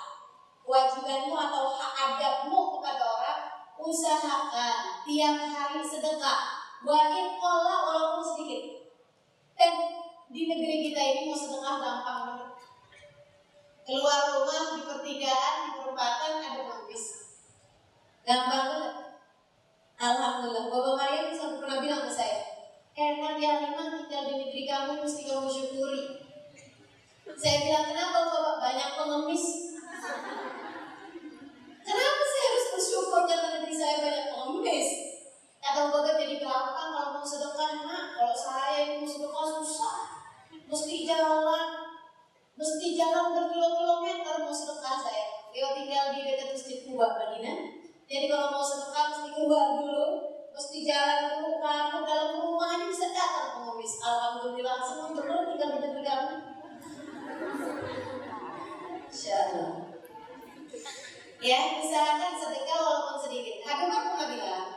[0.69, 3.41] Kewajibanmu atau hak adabmu kepada orang
[3.81, 6.61] Usahakan tiap hari sedekah.
[6.85, 8.85] Wa walaupun sedikit.
[9.57, 9.73] Dan
[10.29, 12.49] di negeri kita ini mau sedekah gampang banget.
[13.81, 17.05] Keluar rumah di pertigaan di perempatan ada pengemis
[18.21, 18.93] gampang banget.
[19.97, 20.69] Alhamdulillah.
[20.69, 22.45] Bapak Maria bisa pernah bilang ke saya
[22.93, 26.29] enak ya memang tinggal di negeri kamu mesti kamu syukuri.
[27.33, 28.55] Saya bilang kenapa Bapak?
[28.61, 29.45] Banyak pengemis
[31.89, 34.89] kenapa saya harus bersyukur karena negeri saya banyak pengemis
[35.57, 39.97] kata Bapak jadi gampang kalau mau sedekah nah kalau saya mau sedekah susah
[40.69, 41.89] mesti jalan
[42.59, 45.47] mesti jalan berkilo-kilometer mau sedekah saya.
[45.55, 47.57] Lewat tinggal di dekat masjid Kuba Madinah.
[48.03, 50.07] Jadi kalau mau sedekah mesti keluar dulu,
[50.51, 53.93] mesti jalan dulu kamu dalam rumah ini bisa datang pengemis.
[54.03, 56.35] Alhamdulillah semua tinggal di negeri kamu.
[59.07, 59.88] Insyaallah.
[61.39, 63.63] Ya, usahakan sedekah walaupun sedikit.
[63.63, 64.75] Habib pernah bilang,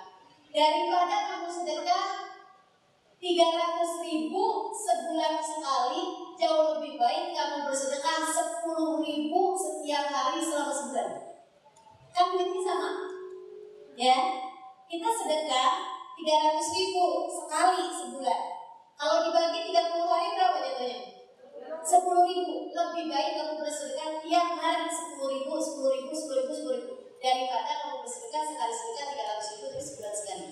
[0.55, 2.07] daripada kamu sedekah
[3.19, 6.03] 300 ribu sebulan sekali
[6.39, 8.63] jauh lebih baik kamu bersedekah 10
[9.03, 11.11] ribu setiap hari selama sebulan.
[12.15, 12.91] Kan duitnya sama.
[13.99, 14.19] Ya,
[14.87, 15.71] kita sedekah
[16.15, 18.41] 300 ribu sekali sebulan.
[18.95, 21.12] Kalau dibagi 30 hari berapa jatuhnya?
[21.83, 22.71] 10 ribu.
[22.71, 26.93] Lebih baik kamu bersedekah tiap hari 10 ribu, 10 ribu, 10 ribu, 10 ribu.
[27.19, 30.47] Daripada kamu bersedekah sekali sedekah 300 ribu terus sebulan sekali.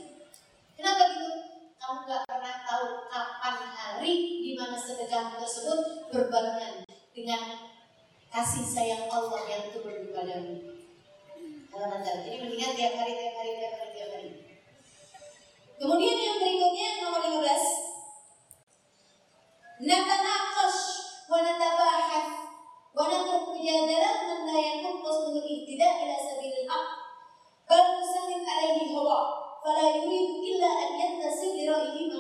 [0.75, 1.31] Kenapa gitu?
[1.81, 4.13] Kamu gak pernah tahu kapan hari
[4.43, 7.43] di mana sedekah tersebut berbarengan dengan
[8.31, 10.55] kasih sayang Allah yang turun kepadamu.
[12.01, 14.31] Jadi mendingan tiap hari, tiap hari, tiap hari, tiap hari.
[15.81, 19.81] Kemudian yang berikutnya nomor 15.
[19.81, 22.31] Natanaqash wa natabahath
[22.91, 26.87] wa natruk mujadalah man la yakun qasduhu ihtidaa ila sabilil haq
[27.71, 29.19] bal nusahid alaihi hawa
[29.63, 32.19] fala yurid illa an yantasir li ra'yihi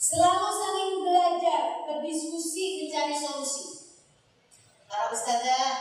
[0.00, 3.92] Selalu saling belajar, berdiskusi, mencari solusi.
[4.88, 5.76] Para ustazah,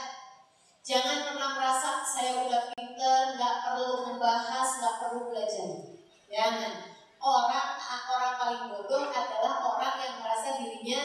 [0.84, 5.96] jangan pernah merasa saya udah pinter, nggak perlu membahas, nggak perlu belajar.
[6.28, 7.00] Jangan.
[7.20, 11.02] Orang orang paling bodoh adalah orang yang merasa dirinya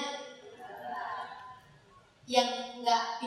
[2.25, 3.19] yang nggak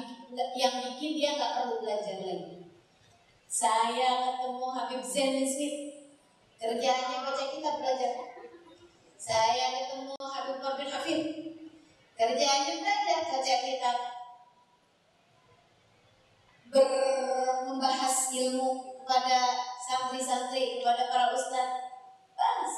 [0.55, 2.63] yang bikin dia nggak perlu belajar lagi.
[3.51, 5.77] Saya ketemu Habib Zain Smith.
[6.57, 8.13] Kerjanya baca kitab belajar.
[9.19, 11.21] Saya ketemu Habib Corbin Hafid.
[12.15, 13.97] Kerjanya belajar baca kitab.
[16.71, 16.87] Ber
[17.67, 19.39] membahas ilmu kepada
[19.83, 21.87] santri-santri, kepada para ustadz.
[22.37, 22.73] Bahas.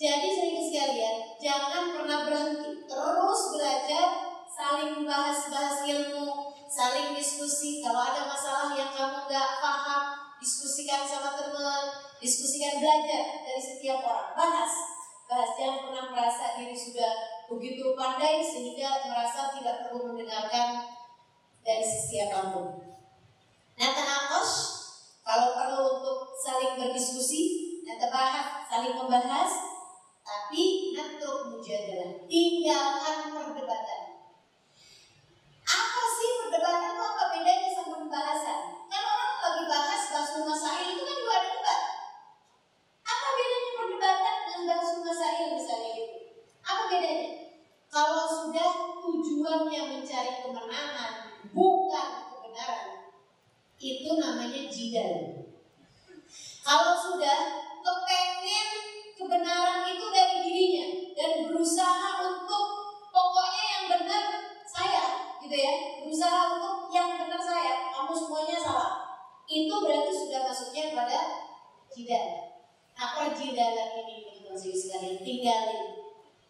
[0.00, 2.88] Jadi sering sekalian, jangan pernah berhenti.
[2.88, 4.06] Terus belajar,
[4.48, 7.84] saling membahas-bahas ilmu, saling saling diskusi.
[7.84, 10.04] Kalau ada masalah yang kamu nggak paham,
[10.40, 14.32] diskusikan sama teman, diskusikan belajar dari setiap orang.
[14.34, 14.72] Bahas,
[15.28, 17.12] bahas jangan pernah merasa diri sudah
[17.52, 20.96] begitu pandai sehingga merasa tidak perlu mendengarkan
[21.60, 22.66] dari sisi apa pun.
[23.76, 24.50] Nah, tanakos
[25.20, 29.50] kalau perlu untuk saling berdiskusi, dan bahas, saling membahas,
[30.22, 34.02] tapi natruk mujadalah, tinggalkan perdebatan.
[35.66, 38.60] Apa sih perdebatan itu apa bedanya sama pembahasan?
[38.90, 41.80] Kan orang lagi bahas bahas masail itu kan juga ada debat.
[43.06, 46.16] Apa bedanya perdebatan dengan bahas masail misalnya gitu?
[46.62, 47.30] Apa bedanya?
[47.90, 48.70] Kalau sudah
[49.02, 51.12] tujuannya mencari kemenangan
[51.50, 52.90] bukan kebenaran,
[53.78, 55.40] itu namanya jidal.
[56.60, 57.38] Kalau sudah
[57.80, 58.68] kepengen
[59.16, 62.66] kebenaran itu dari dirinya dan berusaha untuk
[63.08, 64.24] pokoknya yang benar
[64.68, 65.74] saya gitu ya.
[66.04, 68.92] Berusaha untuk yang benar saya kamu semuanya salah.
[69.48, 71.20] Itu berarti sudah masuknya pada
[71.90, 72.26] jidal
[73.00, 75.16] apa jidalan ini teman-teman sekalian?
[75.24, 75.82] Tinggalin.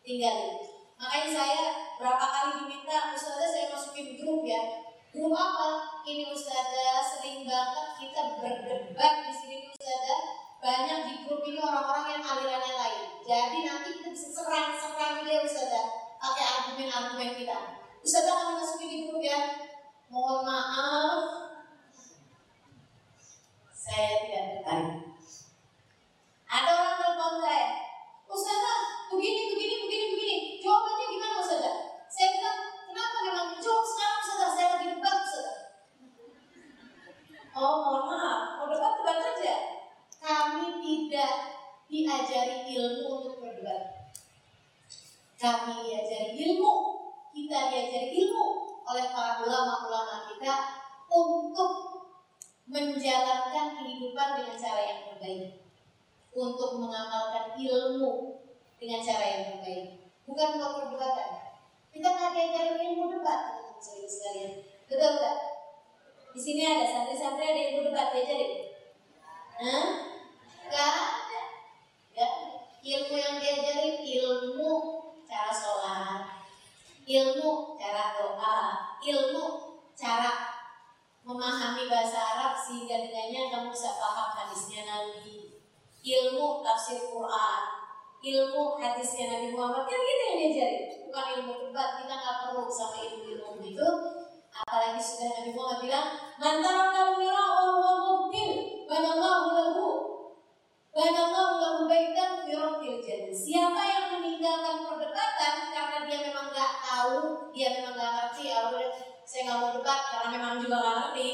[0.03, 0.55] Tinggalin.
[0.99, 1.65] Makanya saya
[1.97, 8.39] berapa kali diminta ustazah saya masukin grup ya grup apa ini ustazah sering banget kita
[8.39, 13.05] berdebat di sini ustazah banyak di grup ini orang-orang yang alirannya lain.
[13.25, 15.87] Jadi nanti kita bisa serang-serang dia Ustazah
[16.21, 17.81] pakai argumen-argumen kita.
[18.05, 19.41] Ustazah kalau masukin di grup ya.
[20.11, 21.23] Mohon maaf,
[23.71, 25.07] saya tidak tertarik.
[26.51, 27.67] Ada orang telepon saya,
[28.27, 30.37] Ustazah, begini, begini, begini, begini.
[30.59, 31.77] Jawabannya gimana Ustazah?
[32.11, 32.59] Saya bilang,
[32.91, 34.51] kenapa memang jawab sekarang Ustazah?
[34.51, 35.59] Saya lagi debat Ustazah.
[37.61, 39.81] Oh, mohon maaf, mau debat debat aja
[40.21, 41.35] kami tidak
[41.89, 44.13] diajari ilmu untuk berdebat.
[45.41, 46.73] Kami diajari ilmu,
[47.33, 48.47] kita diajari ilmu
[48.85, 50.55] oleh para ulama-ulama kita
[51.09, 51.73] untuk
[52.71, 55.65] menjalankan kehidupan dengan cara yang terbaik.
[56.31, 58.39] Untuk mengamalkan ilmu
[58.79, 60.15] dengan cara yang terbaik.
[60.29, 61.31] Bukan untuk perdebatan.
[61.91, 64.53] Kita nggak diajari ilmu debat, teman-teman sekalian.
[64.87, 65.50] Betul nggak?
[66.31, 68.71] Di sini ada santri-santri ada ilmu debat diajarin.
[69.59, 69.87] Hah?
[70.71, 71.43] Gak ada.
[72.15, 72.33] Gak
[72.81, 74.73] Ilmu yang diajarin ilmu
[75.29, 76.49] cara sholat,
[77.05, 78.61] ilmu cara doa,
[79.05, 79.45] ilmu
[79.93, 80.57] cara
[81.21, 85.61] memahami bahasa Arab sehingga dengannya kamu bisa paham hadisnya Nabi,
[86.01, 87.63] ilmu tafsir Quran,
[88.25, 89.85] ilmu hadisnya Nabi Muhammad.
[89.85, 93.89] Kan gitu yang diajarin, bukan ilmu debat kita nggak perlu sama ilmu-ilmu itu
[94.65, 98.51] apalagi sudah Nabi Muhammad bilang mantara kamu wa mubtil
[98.85, 99.87] banallahu lahu
[100.91, 102.53] Banallahu lahu baitan fi
[103.01, 103.31] jannah.
[103.31, 108.59] Siapa yang meninggalkan perdebatan karena dia memang nggak tahu, dia memang nggak ngerti, ya
[109.23, 111.31] saya nggak mau debat karena memang juga nggak ngerti,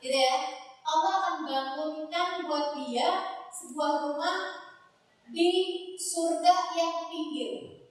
[0.00, 0.36] gitu ya.
[0.80, 3.08] Allah akan bangunkan buat dia
[3.52, 4.38] sebuah rumah
[5.28, 5.48] di
[6.00, 7.84] surga yang pinggir.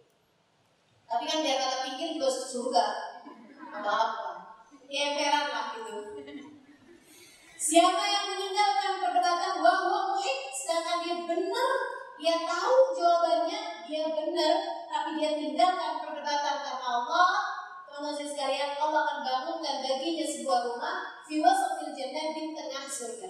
[1.06, 2.86] Tapi kan dia kata pinggir juga surga,
[3.78, 4.29] apa-apa.
[4.90, 6.02] Ya emperan lah gitu.
[7.60, 11.74] Siapa yang meninggalkan perdebatan bahwa muhib sedangkan dia benar,
[12.18, 14.56] dia tahu jawabannya, dia benar,
[14.90, 17.32] tapi dia tinggalkan perdebatan karena Allah,
[17.86, 23.30] teman-teman sekalian, Allah akan bangunkan baginya sebuah rumah fi wasatil jannah di tengah surga.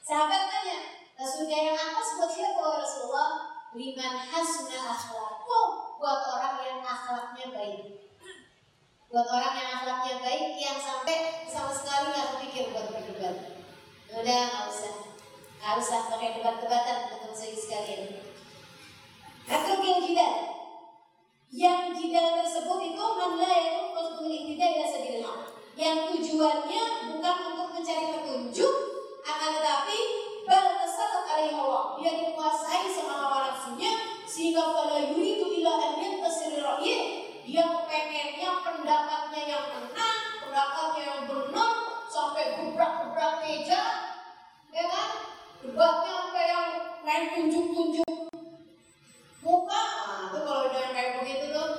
[0.00, 0.78] Sahabat tanya,
[1.20, 3.52] surga yang atas buat siapa Rasulullah?
[3.76, 5.60] Liman hasuna akhlaqu
[6.00, 8.05] buat orang yang akhlaknya baik.
[9.06, 13.36] Buat orang yang akhlaknya baik yang sampai sama sekali nggak berpikir buat berdebat.
[14.10, 14.94] Udah nggak usah.
[15.66, 18.22] Gak usah pakai debat-debatan teman-teman saya sekalian.
[19.50, 20.34] Atrukil jidal.
[21.50, 25.38] Yang jidal tersebut itu manla itu untuk tidak ya sabilillah.
[25.74, 28.74] Yang tujuannya bukan untuk mencari petunjuk,
[29.26, 29.98] akan tetapi
[30.46, 31.98] tasallat alaihi Allah.
[31.98, 36.62] Dia dikuasai sama hawa nafsunya sehingga pada yuri itu an yantasir
[37.46, 41.72] dia kepengennya pendapatnya yang menang, pendapatnya yang benar
[42.10, 43.82] sampai gebrak-gebrak meja,
[44.74, 45.10] ya kan?
[45.62, 46.68] debatnya sampai yang
[47.06, 48.18] main tunjuk-tunjuk.
[49.46, 51.70] Muka nah, itu kalau udah kayak begitu tuh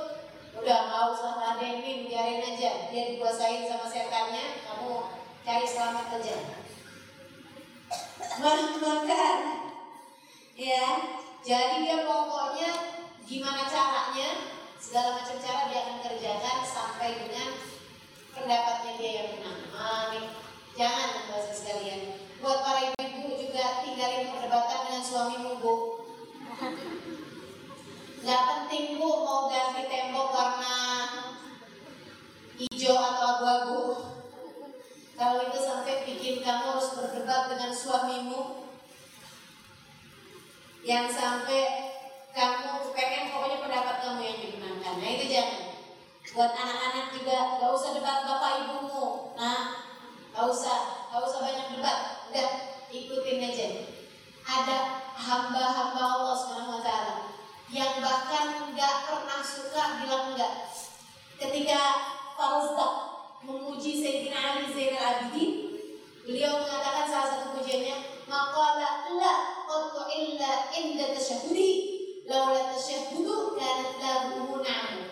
[0.56, 2.88] udah nggak usah ladenin biarin aja.
[2.88, 4.92] Dia dikuasain sama setannya kamu
[5.44, 6.36] cari selamat aja.
[8.38, 9.40] Makan
[10.58, 10.86] ya
[11.44, 12.72] jadi dia pokoknya
[13.28, 14.47] gimana caranya
[14.88, 17.60] segala macam cara dia akan kerjakan sampai dengan
[18.32, 19.62] pendapatnya dia yang menang.
[19.76, 20.26] Amin.
[20.80, 22.24] Jangan bahasa sekalian.
[22.40, 25.76] Buat para ibu juga tinggalin perdebatan dengan suamimu bu.
[28.24, 30.80] Gak penting bu mau ganti tembok warna
[32.56, 33.84] hijau atau abu-abu.
[36.98, 38.42] berdebat dengan suamimu
[40.88, 41.92] yang sampai
[42.32, 44.67] kamu pengen pokoknya pendapat kamu yang dimenangkan.
[44.98, 45.78] Nah itu jangan.
[46.38, 49.34] Buat anak-anak juga gak usah debat bapak ibumu.
[49.34, 49.90] Nah,
[50.36, 52.30] gak usah, gak usah banyak debat.
[52.30, 52.50] Udah
[52.94, 53.68] ikutin aja.
[54.48, 54.78] Ada
[55.18, 57.26] hamba-hamba Allah Subhanahu Wa
[57.68, 60.72] yang bahkan nggak pernah suka bilang enggak.
[61.36, 61.80] Ketika
[62.40, 62.94] Farazdak
[63.44, 65.76] memuji Sayyidina Ali Zainal Abidin,
[66.24, 69.34] beliau mengatakan salah satu pujiannya, maqala la
[69.68, 71.97] qattu illa inda tasyahudi
[72.28, 75.08] laula tashahhudu kanat lahu na'am.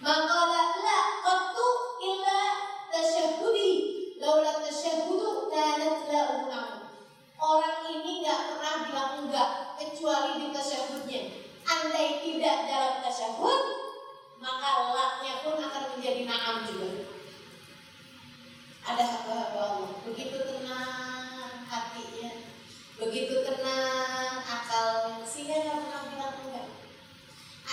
[0.00, 1.68] Maqala la qattu
[2.00, 2.40] illa
[2.88, 3.70] tasyahudi
[4.16, 6.96] laula tashahhudu kanat lahu na'am.
[7.36, 11.20] Orang ini nggak pernah bilang enggak kecuali di tasyahudnya
[11.68, 13.62] andai tidak dalam tasyahud
[14.40, 17.12] maka laknya pun akan menjadi naam juga.
[18.86, 19.92] Ada hamba-hamba Allah.
[20.06, 22.30] Begitu tenang hatinya.
[22.96, 25.58] Begitu tenang akal sehingga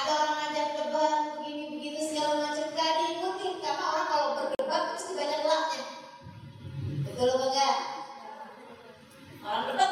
[0.04, 2.68] ada orang ngajak debat begini begitu segala macam.
[2.76, 5.84] Gak diikuti karena orang kalau berdebat pasti banyak laknya.
[7.08, 7.78] Betul apa enggak
[9.44, 9.92] orang debat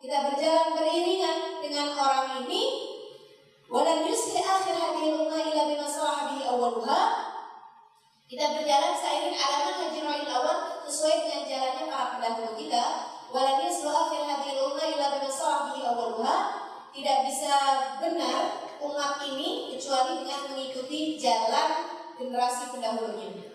[0.00, 2.88] kita berjalan beriringan dengan orang ini.
[3.70, 7.02] Walan yusli akhir hadhihi umma ila bima salah bihi awwaluha.
[8.26, 12.84] Kita berjalan seiring ala manhajir ra'in awal sesuai dengan jalannya para pendahulu kita.
[13.30, 16.36] Walan yusli akhir hadhihi umma ila bima salah bihi awwaluha.
[16.90, 17.54] Tidak bisa
[18.02, 18.42] benar
[18.80, 21.70] umat ini kecuali dengan mengikuti jalan
[22.18, 23.52] generasi pendahulunya.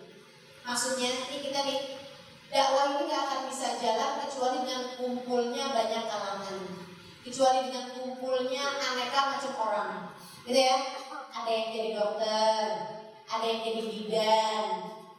[0.64, 2.05] Maksudnya ini kita nih
[2.52, 6.62] dakwah ini gak akan bisa jalan kecuali dengan kumpulnya banyak kalangan,
[7.26, 9.92] kecuali dengan kumpulnya aneka macam orang,
[10.46, 10.78] gitu ya.
[11.36, 12.64] Ada yang jadi dokter,
[13.28, 14.66] ada yang jadi bidan,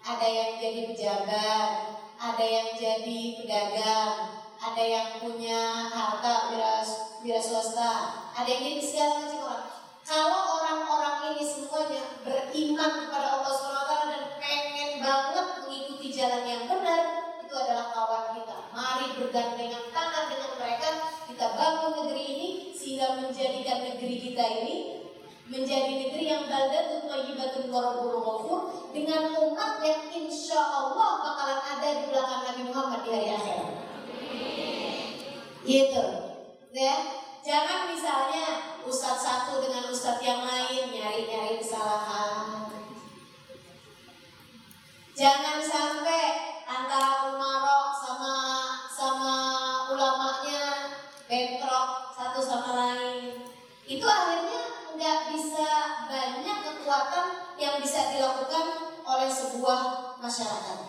[0.02, 1.72] ada yang jadi pejabat,
[2.18, 4.16] ada yang jadi pedagang,
[4.58, 9.66] ada yang punya harta miras wira swasta, ada yang jadi segala macam orang.
[10.08, 17.02] Kalau orang-orang ini semuanya beriman kepada Allah SWT dan pengen banget mengikuti jalan yang benar,
[17.44, 18.58] itu adalah kawan kita.
[18.88, 25.04] Mari bergandengan tangan dengan mereka, kita bangun negeri ini sehingga menjadikan negeri kita ini
[25.52, 28.60] menjadi negeri yang baldatun thayyibatun wa rabbul ghafur
[28.96, 33.60] dengan umat yang insya Allah bakalan ada di belakang Nabi Muhammad di hari akhir.
[35.68, 36.06] Gitu.
[36.72, 36.96] Ya.
[37.44, 42.72] Jangan misalnya ustadz satu dengan ustadz yang lain nyari-nyari kesalahan.
[45.12, 46.47] Jangan sampai
[60.28, 60.80] masyarakat.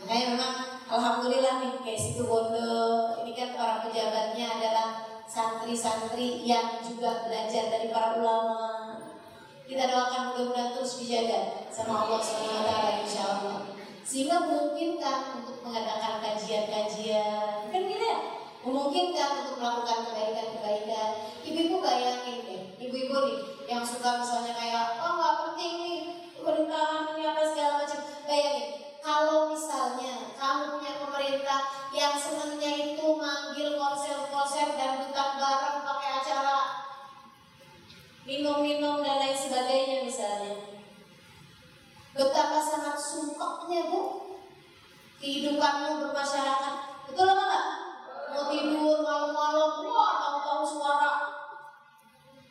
[0.00, 0.54] Makanya memang
[0.90, 7.92] Alhamdulillah nih kayak situ Bondo ini kan para pejabatnya adalah santri-santri yang juga belajar dari
[7.92, 8.98] para ulama.
[9.70, 13.58] Kita doakan mudah-mudahan terus dijaga sama Allah Subhanahu wa taala insyaallah.
[14.02, 17.70] Sehingga memungkinkan untuk mengadakan kajian-kajian.
[17.70, 18.18] Kan gitu ya?
[18.66, 21.10] Memungkinkan untuk melakukan kebaikan-kebaikan.
[21.46, 23.38] Ibu-ibu bayangin deh, ibu-ibu nih
[23.70, 25.98] yang suka misalnya kayak oh nggak penting nih
[26.34, 27.89] pemerintahan ini apa segala macam.
[29.20, 36.88] Kalau misalnya kamu punya pemerintah yang senangnya itu manggil konser-konser dan duta bareng pakai acara
[38.24, 40.56] minum-minum dan lain sebagainya misalnya.
[42.16, 44.24] Betapa sangat sumpahnya bu
[45.20, 47.04] kehidupanmu bermasyarakat.
[47.12, 47.66] Betul apa enggak?
[48.32, 51.12] Mau tidur malam-malam, wah tahu-tahu suara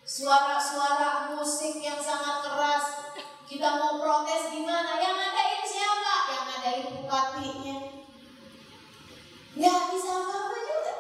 [0.06, 3.10] suara-suara musik yang sangat keras.
[3.50, 5.02] Kita mau protes gimana?
[5.02, 6.16] Yang ngadain siapa?
[6.30, 7.78] Yang ngadain bupatinya.
[9.60, 10.94] Nggak bisa apa-apa juga.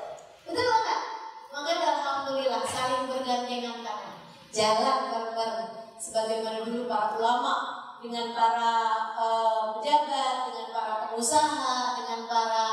[0.43, 1.01] Betul enggak?
[1.47, 4.20] Maka alhamdulillah saling bergandengan tangan.
[4.51, 7.55] Jalan bareng-bareng sebagaimana dulu para ulama
[8.03, 8.74] dengan para
[9.16, 12.66] uh, pejabat, dengan para pengusaha, dengan para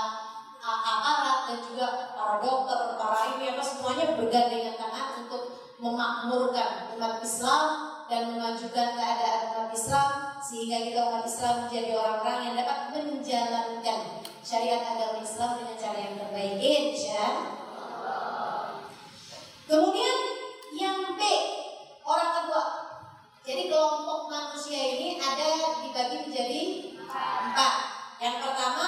[0.67, 1.87] aparat dan juga
[2.19, 7.67] para dokter, para ini apa semuanya bergandengan tangan untuk memakmurkan umat Islam
[8.11, 10.11] dan memajukan keadaan umat Islam
[10.43, 13.99] sehingga kita umat Islam menjadi orang-orang yang dapat menjalankan
[14.47, 17.27] syariat agama Islam dengan cara yang terbaik insya
[19.67, 20.19] Kemudian
[20.79, 21.21] yang B
[22.07, 22.65] orang kedua.
[23.43, 26.63] Jadi kelompok manusia ini ada dibagi menjadi
[27.03, 27.75] empat.
[28.23, 28.87] Yang pertama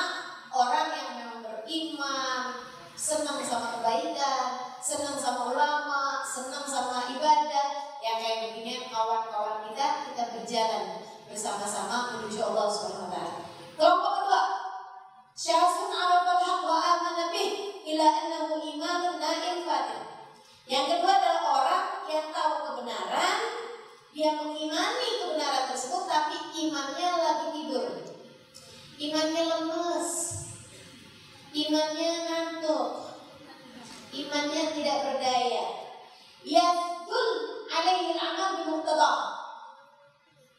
[0.55, 2.63] orang yang memang beriman,
[2.95, 10.25] senang sama kebaikan, senang sama ulama, senang sama ibadah, yang kayak begini kawan-kawan kita kita
[10.31, 13.35] berjalan bersama-sama menuju Allah Subhanahu wa taala.
[13.75, 14.43] Kelompok kedua,
[15.49, 19.17] syahsun arafal haq wa amana bih ila annahu imanun
[19.65, 20.05] fatih.
[20.69, 23.41] Yang kedua adalah orang yang tahu kebenaran,
[24.13, 27.89] dia mengimani kebenaran tersebut tapi imannya lagi tidur.
[29.01, 30.09] Imannya lemes.
[31.57, 32.89] Imannya ngantuk.
[34.13, 35.65] Imannya tidak berdaya.
[36.45, 37.29] Yadul
[37.73, 39.13] alaihi amal bimuqtada.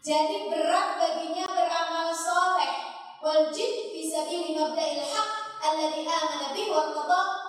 [0.01, 2.88] Jadi berat baginya beramal soleh.
[3.23, 7.39] والجد في سبيل مبدأ الحق الذي آمن به bihi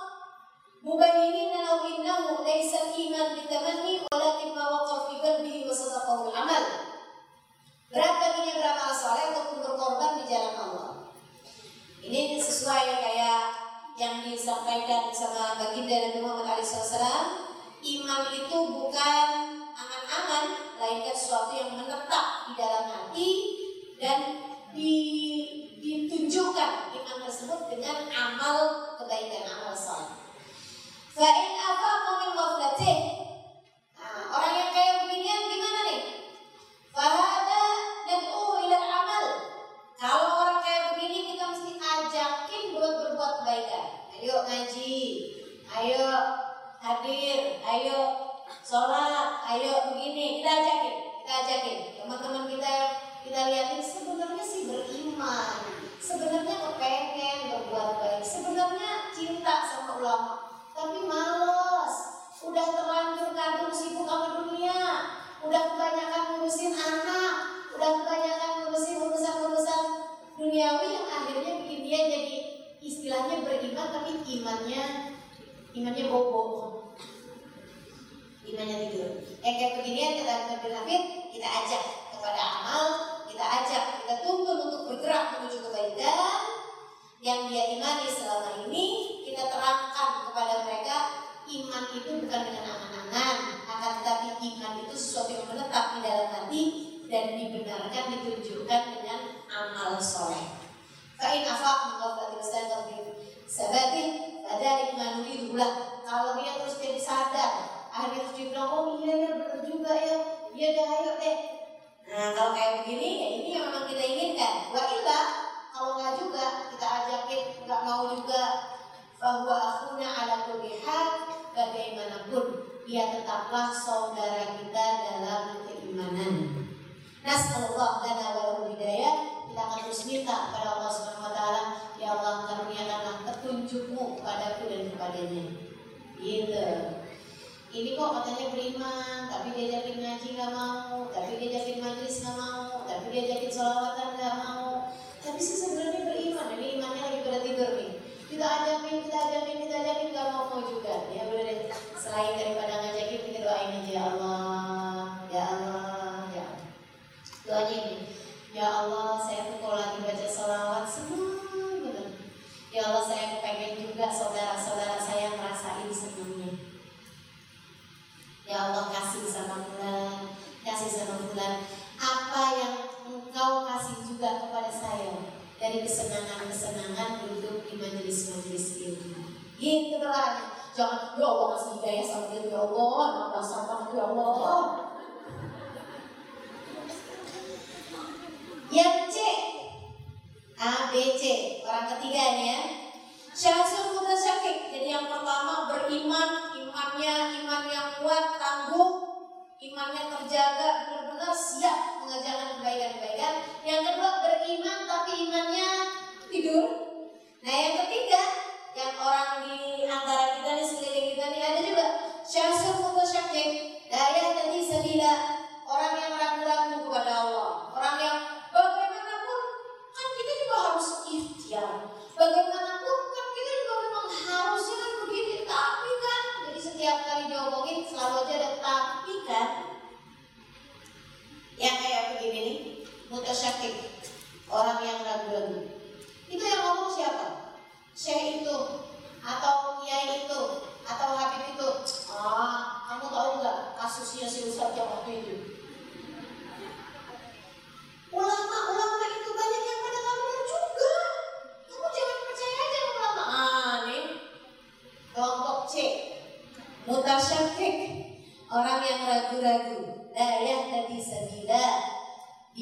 [0.83, 6.65] مبينين لو إنه ليس إيمان بالتمني ولكن ما walakin في قلبه وصدقه العمل
[7.91, 10.91] berapa sadaqahu berapa asalnya ataupun berkorban di jalan Allah.
[12.07, 13.43] Ini sesuai kayak
[13.99, 17.51] yang disampaikan sama baginda Nabi Muhammad SAW
[17.83, 19.29] iman itu bukan
[19.75, 20.45] angan-angan
[20.79, 23.31] melainkan sesuatu yang menetap di dalam hati
[23.99, 24.95] dan di,
[25.81, 28.57] ditunjukkan iman tersebut dengan amal
[29.01, 30.15] kebaikan, amal soleh.
[31.11, 31.91] Fa'in apa
[32.23, 32.99] min ghaflatih.
[33.99, 36.03] Nah, orang yang kayak beginian gimana nih?
[36.95, 37.65] Fahada
[38.07, 39.25] nad'u ila amal.
[39.99, 43.87] Kalau orang kayak begini kita mesti ajakin buat berbuat kebaikan.
[44.21, 44.97] Ayo ngaji,
[45.67, 46.05] ayo
[46.81, 47.99] hadir, ayo
[48.65, 49.10] sholat,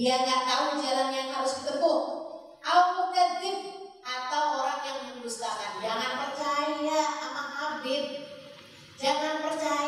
[0.09, 2.01] Dia nggak tahu jalan yang harus ditempuh.
[2.65, 2.97] Al
[4.09, 5.85] atau orang yang mendustakan.
[5.85, 8.25] Jangan percaya sama Habib.
[8.97, 9.88] Jangan percaya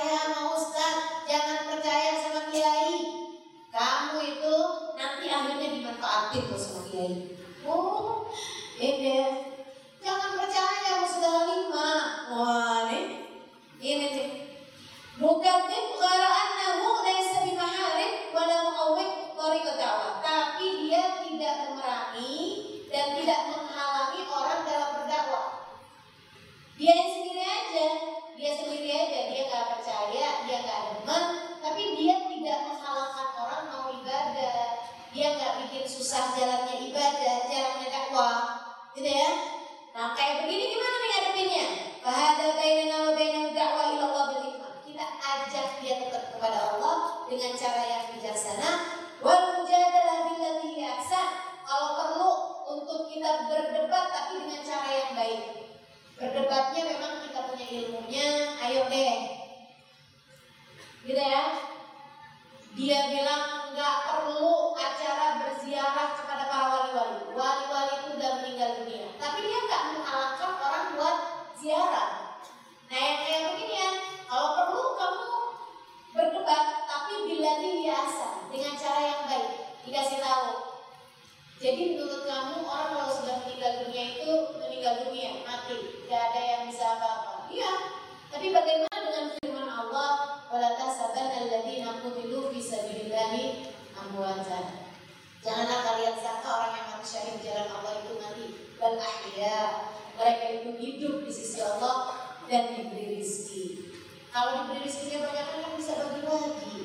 [100.78, 102.14] hidup di sisi Allah
[102.46, 103.90] dan diberi rezeki.
[104.30, 106.78] Kalau diberi rezekinya banyak kan bisa bagi lagi.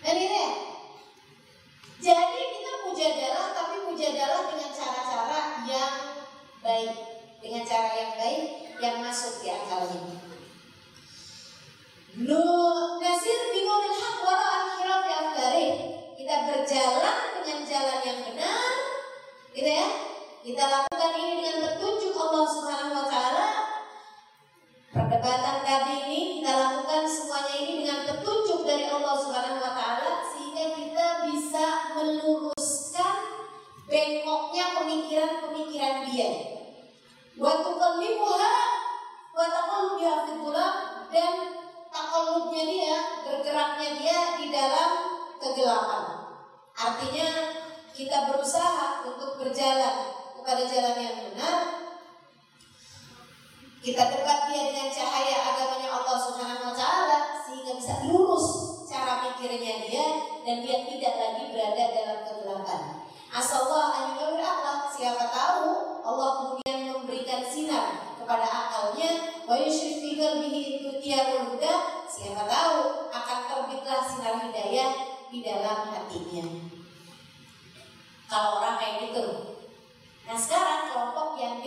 [0.00, 0.44] Dan ini
[2.00, 5.96] jadi kita mujadalah tapi mujadalah dengan cara-cara yang
[6.64, 6.94] baik,
[7.44, 8.44] dengan cara yang baik
[8.80, 10.16] yang masuk di akal ini.
[12.24, 12.42] Nu
[12.98, 14.50] nasir bingunil hak wara
[15.06, 15.66] yang dari
[16.20, 18.70] Kita berjalan dengan jalan yang benar,
[19.50, 19.88] gitu ya.
[20.46, 21.89] Kita lakukan ini dengan betul
[22.40, 23.46] Allah Subhanahu wa taala
[24.96, 30.72] perdebatan tadi ini kita lakukan semuanya ini dengan petunjuk dari Allah Subhanahu wa taala sehingga
[30.72, 33.44] kita bisa meluruskan
[33.92, 36.30] bengkoknya pemikiran-pemikiran dia.
[37.36, 38.56] Wa tukallimuha
[39.36, 40.32] wa taqallubiha fi
[41.12, 41.32] dan
[41.92, 44.90] takallubnya dia, bergeraknya dia di dalam
[45.36, 46.04] kegelapan.
[46.72, 47.28] Artinya
[47.92, 50.08] kita berusaha untuk berjalan
[50.40, 51.80] kepada jalan yang benar
[53.80, 59.88] kita dekat dia dengan cahaya agamanya Allah Subhanahu wa taala sehingga bisa lurus cara pikirnya
[59.88, 60.04] dia
[60.44, 62.82] dan dia tidak lagi berada dalam kegelapan.
[63.32, 69.56] Asallah Allah siapa tahu Allah kemudian memberikan sinar kepada akalnya wa
[71.48, 71.74] huda
[72.04, 74.92] siapa tahu akan terbitlah sinar hidayah
[75.32, 76.44] di dalam hatinya.
[78.28, 79.56] Kalau orang kayak gitu.
[80.28, 81.66] Nah sekarang kelompok yang B.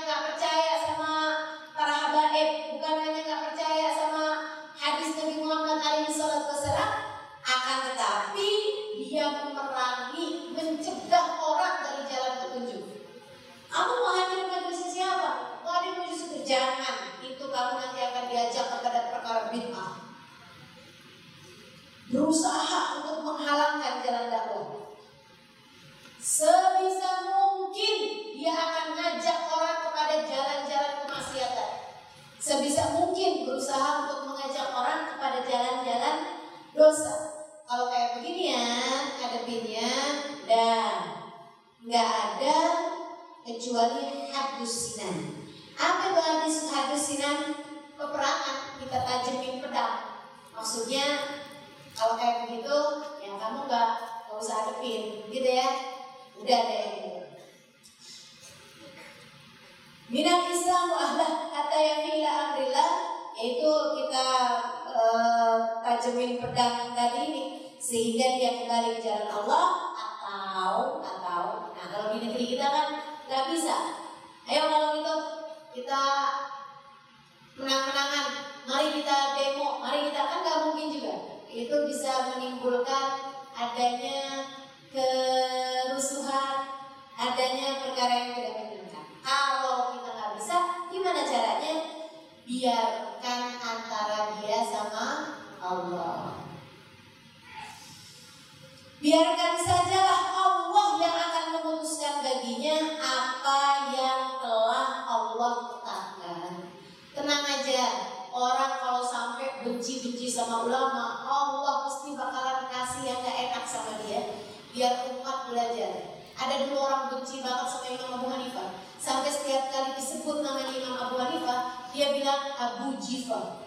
[109.81, 114.29] benci-benci sama ulama, Allah pasti bakalan kasih yang gak enak sama dia
[114.77, 116.21] biar umat belajar.
[116.37, 118.77] Ada dulu orang benci banget sama Imam Abu Hanifah.
[119.01, 123.65] Sampai setiap kali disebut nama Imam Abu Hanifah, dia bilang Abu Jifa.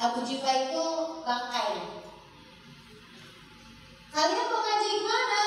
[0.00, 0.84] Abu Jifa itu
[1.28, 1.76] bangkai.
[4.16, 5.42] Kalian mau ngaji gimana?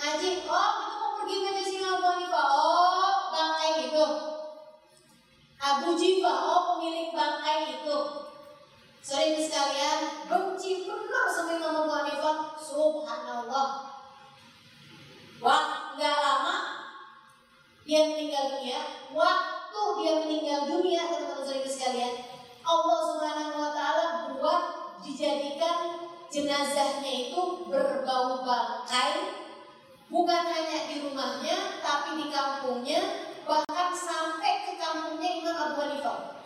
[0.00, 2.46] Ngaji, oh kita mau pergi ngaji si Imam Abu Hanifah.
[2.48, 4.06] Oh, bangkai gitu.
[5.60, 8.20] Abu Jifa, oh pemilik bangkai itu.
[9.00, 12.52] Sorry sekalian, benci benar sama Imam Abu Hanifah.
[12.60, 13.68] Subhanallah.
[15.40, 16.56] Waktu nggak lama
[17.88, 18.80] dia meninggal dunia.
[19.16, 22.14] Waktu dia meninggal dunia, teman-teman saudara sekalian,
[22.60, 24.62] Allah Subhanahu Wa Taala buat
[25.00, 29.32] dijadikan jenazahnya itu berbau bangkai,
[30.12, 33.00] bukan hanya di rumahnya, tapi di kampungnya,
[33.48, 36.39] bahkan sampai ke kampungnya Imam Abu Hanifah.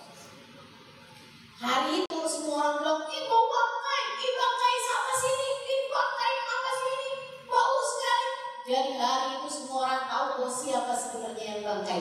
[1.55, 6.71] Hari itu semua orang bilang, ini bau bangkai, ini bangkai sama sini, ini bangkai apa
[6.83, 7.11] sini,
[7.47, 8.31] bau sekali.
[8.67, 12.01] Jadi hari itu semua orang tahu oh, siapa sebenarnya yang bangkai.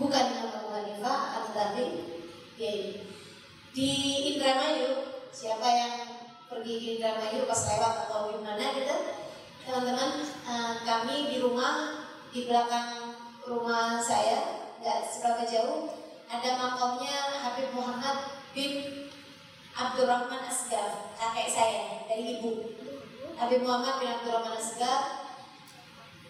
[0.00, 1.84] Bukan Imam Abu Hanifah, akan tetapi
[2.56, 2.72] ya
[3.72, 3.88] di
[4.36, 5.94] Indramayu siapa yang
[6.48, 8.96] pergi di Indramayu pas lewat atau gimana gitu
[9.64, 10.10] teman-teman
[10.44, 13.16] uh, kami di rumah di belakang
[13.48, 16.01] rumah saya nggak seberapa jauh
[16.32, 19.04] ada makamnya Habib Muhammad bin
[19.76, 22.72] Abdurrahman Asgar kakek saya dari ibu
[23.36, 25.28] Habib Muhammad bin Abdurrahman Asgar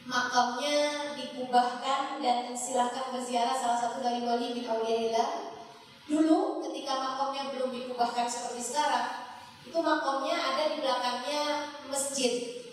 [0.03, 5.55] makamnya dikubahkan dan silahkan berziarah salah satu dari wali bin Auliyaillah.
[6.11, 11.42] Dulu ketika makamnya belum dikubahkan seperti sekarang, itu makamnya ada di belakangnya
[11.86, 12.66] masjid.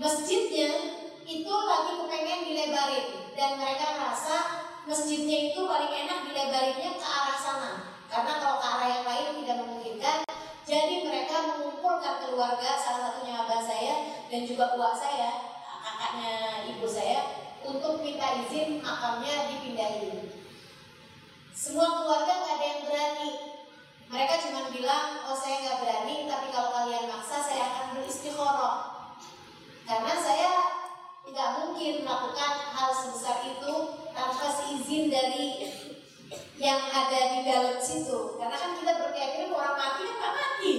[0.00, 0.72] Masjidnya
[1.28, 3.06] itu lagi kepengen dilebarin
[3.36, 7.72] dan mereka merasa masjidnya itu paling enak bila dilebarinnya ke arah sana.
[8.08, 10.18] Karena kalau ke arah yang lain tidak memungkinkan.
[10.64, 13.94] Jadi mereka mengumpulkan keluarga salah satunya abah saya
[14.32, 15.52] dan juga buah saya
[15.84, 16.32] kakaknya
[16.72, 17.20] ibu saya
[17.60, 20.32] untuk minta izin makamnya dipindahin.
[21.52, 23.32] Semua keluarga nggak ada yang berani.
[24.08, 28.76] Mereka cuma bilang oh saya nggak berani tapi kalau kalian maksa saya akan beristikharah
[29.84, 30.73] karena saya
[31.24, 33.74] tidak mungkin melakukan hal sebesar itu
[34.12, 35.72] tanpa seizin dari
[36.60, 38.36] yang ada di dalam situ.
[38.36, 40.74] Karena kan kita berkeyakinan orang mati kan tak mati,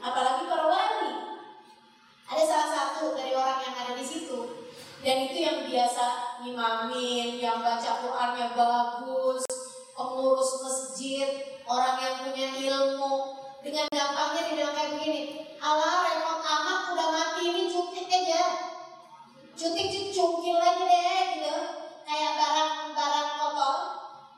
[0.00, 1.12] apalagi para wali.
[2.26, 4.62] Ada salah satu dari orang yang ada di situ
[5.02, 9.42] dan itu yang biasa ngimamin, yang baca Qurannya bagus,
[9.98, 13.14] pengurus masjid, orang yang punya ilmu.
[13.62, 15.22] Dengan gampangnya dibilang kayak begini,
[15.58, 18.42] Allah repot amat udah mati ini cutik aja.
[19.62, 21.54] Cutik cungkil aja deh gitu.
[22.02, 23.78] Kayak barang-barang kotor,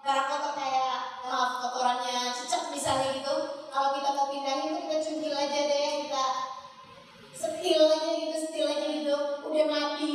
[0.05, 3.65] barang kotor kayak maaf kotorannya cicak misalnya gitu.
[3.73, 6.27] Kalau kita mau pindahin itu kita cungkil aja deh, kita
[7.33, 9.17] setil aja gitu, setil aja gitu.
[9.49, 10.13] Udah mati.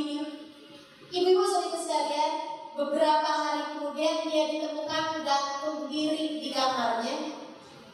[1.10, 2.32] Ibu-ibu saudara sekalian,
[2.78, 7.34] beberapa hari kemudian dia ditemukan gantung diri di kamarnya,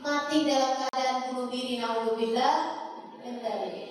[0.04, 1.80] mati dalam keadaan bunuh diri.
[1.80, 2.56] Naudzubillah
[3.24, 3.85] dan dari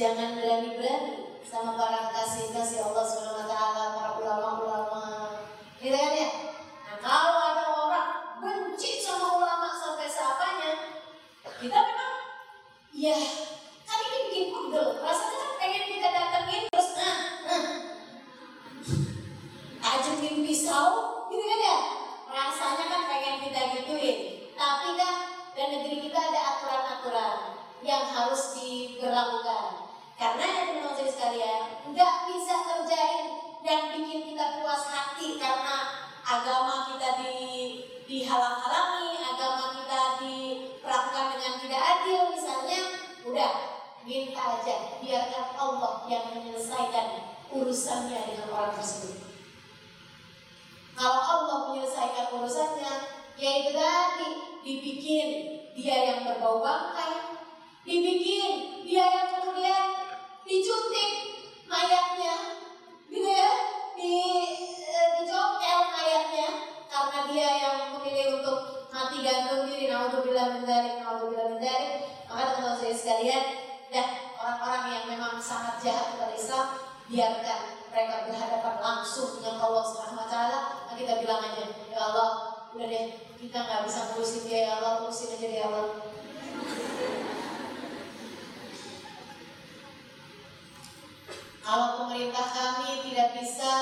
[0.00, 3.04] Jangan berani-berani sama para kasih-kasih Allah
[3.44, 5.04] taala, para ulama-ulama.
[5.76, 6.28] Gitu kan ya?
[6.88, 8.08] Nah, kalau ada orang
[8.40, 11.04] benci sama ulama sampai seapanya,
[11.44, 12.16] kita memang
[12.96, 13.12] ya
[13.84, 15.04] kan ini bikin pegel.
[15.04, 17.64] Rasanya kan pengen kita datengin terus nah, nah.
[19.84, 21.78] Ajutin pisau, gitu kan ya?
[22.24, 24.48] Rasanya kan pengen kita gituin.
[24.56, 25.16] Tapi kan
[25.52, 27.36] dan negeri kita ada aturan-aturan
[27.84, 29.79] yang harus diberlakukan.
[30.20, 37.24] Karena yang teman-teman sekalian, nggak bisa kerjain dan bikin kita puas hati karena agama kita
[37.24, 37.36] di
[38.04, 42.80] dihalang-halangi, agama kita diperlakukan dengan tidak adil misalnya,
[43.24, 43.52] udah
[44.04, 49.24] minta aja biarkan Allah yang menyelesaikan urusannya dengan orang tersebut.
[51.00, 52.92] Kalau Allah menyelesaikan urusannya,
[53.40, 54.30] yaitu tadi
[54.68, 55.28] dibikin
[55.72, 57.40] dia yang berbau bangkai,
[57.88, 60.09] dibikin dia yang kemudian
[60.50, 61.10] dicutik
[61.70, 62.58] mayatnya,
[63.06, 63.52] gitu ya,
[63.94, 64.14] di
[64.82, 66.48] e, dicokel mayatnya
[66.90, 69.86] karena dia yang memilih untuk mati gantung diri.
[69.86, 71.94] Naudzubillah min dzalik, naudzubillah min dzalik.
[72.26, 73.44] Maka teman-teman saya sekalian,
[73.94, 74.08] dah
[74.42, 76.66] orang-orang yang memang sangat jahat kepada Islam,
[77.06, 80.58] biarkan mereka berhadapan langsung dengan Allah Subhanahu wa taala.
[80.90, 82.30] Nah, kita bilang aja, ya Allah,
[82.74, 83.06] udah deh,
[83.38, 85.86] kita nggak bisa ngurusin dia ya Allah, urusin aja ya Allah.
[91.60, 93.72] Kalau pemerintah kami tidak bisa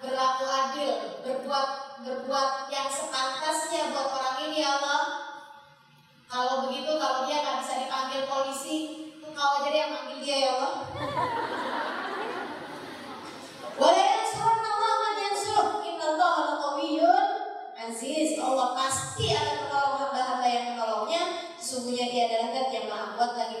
[0.00, 1.68] berlaku adil, berbuat
[2.00, 5.04] berbuat yang sepantasnya buat orang ini ya Allah.
[6.30, 8.76] Kalau begitu, kalau dia nggak bisa dipanggil polisi,
[9.34, 10.74] kau aja yang manggil dia ya Allah.
[18.00, 21.52] Aziz, Allah pasti akan menolong hamba-hamba yang menolongnya.
[21.60, 23.59] Sesungguhnya dia adalah zat yang maha kuat lagi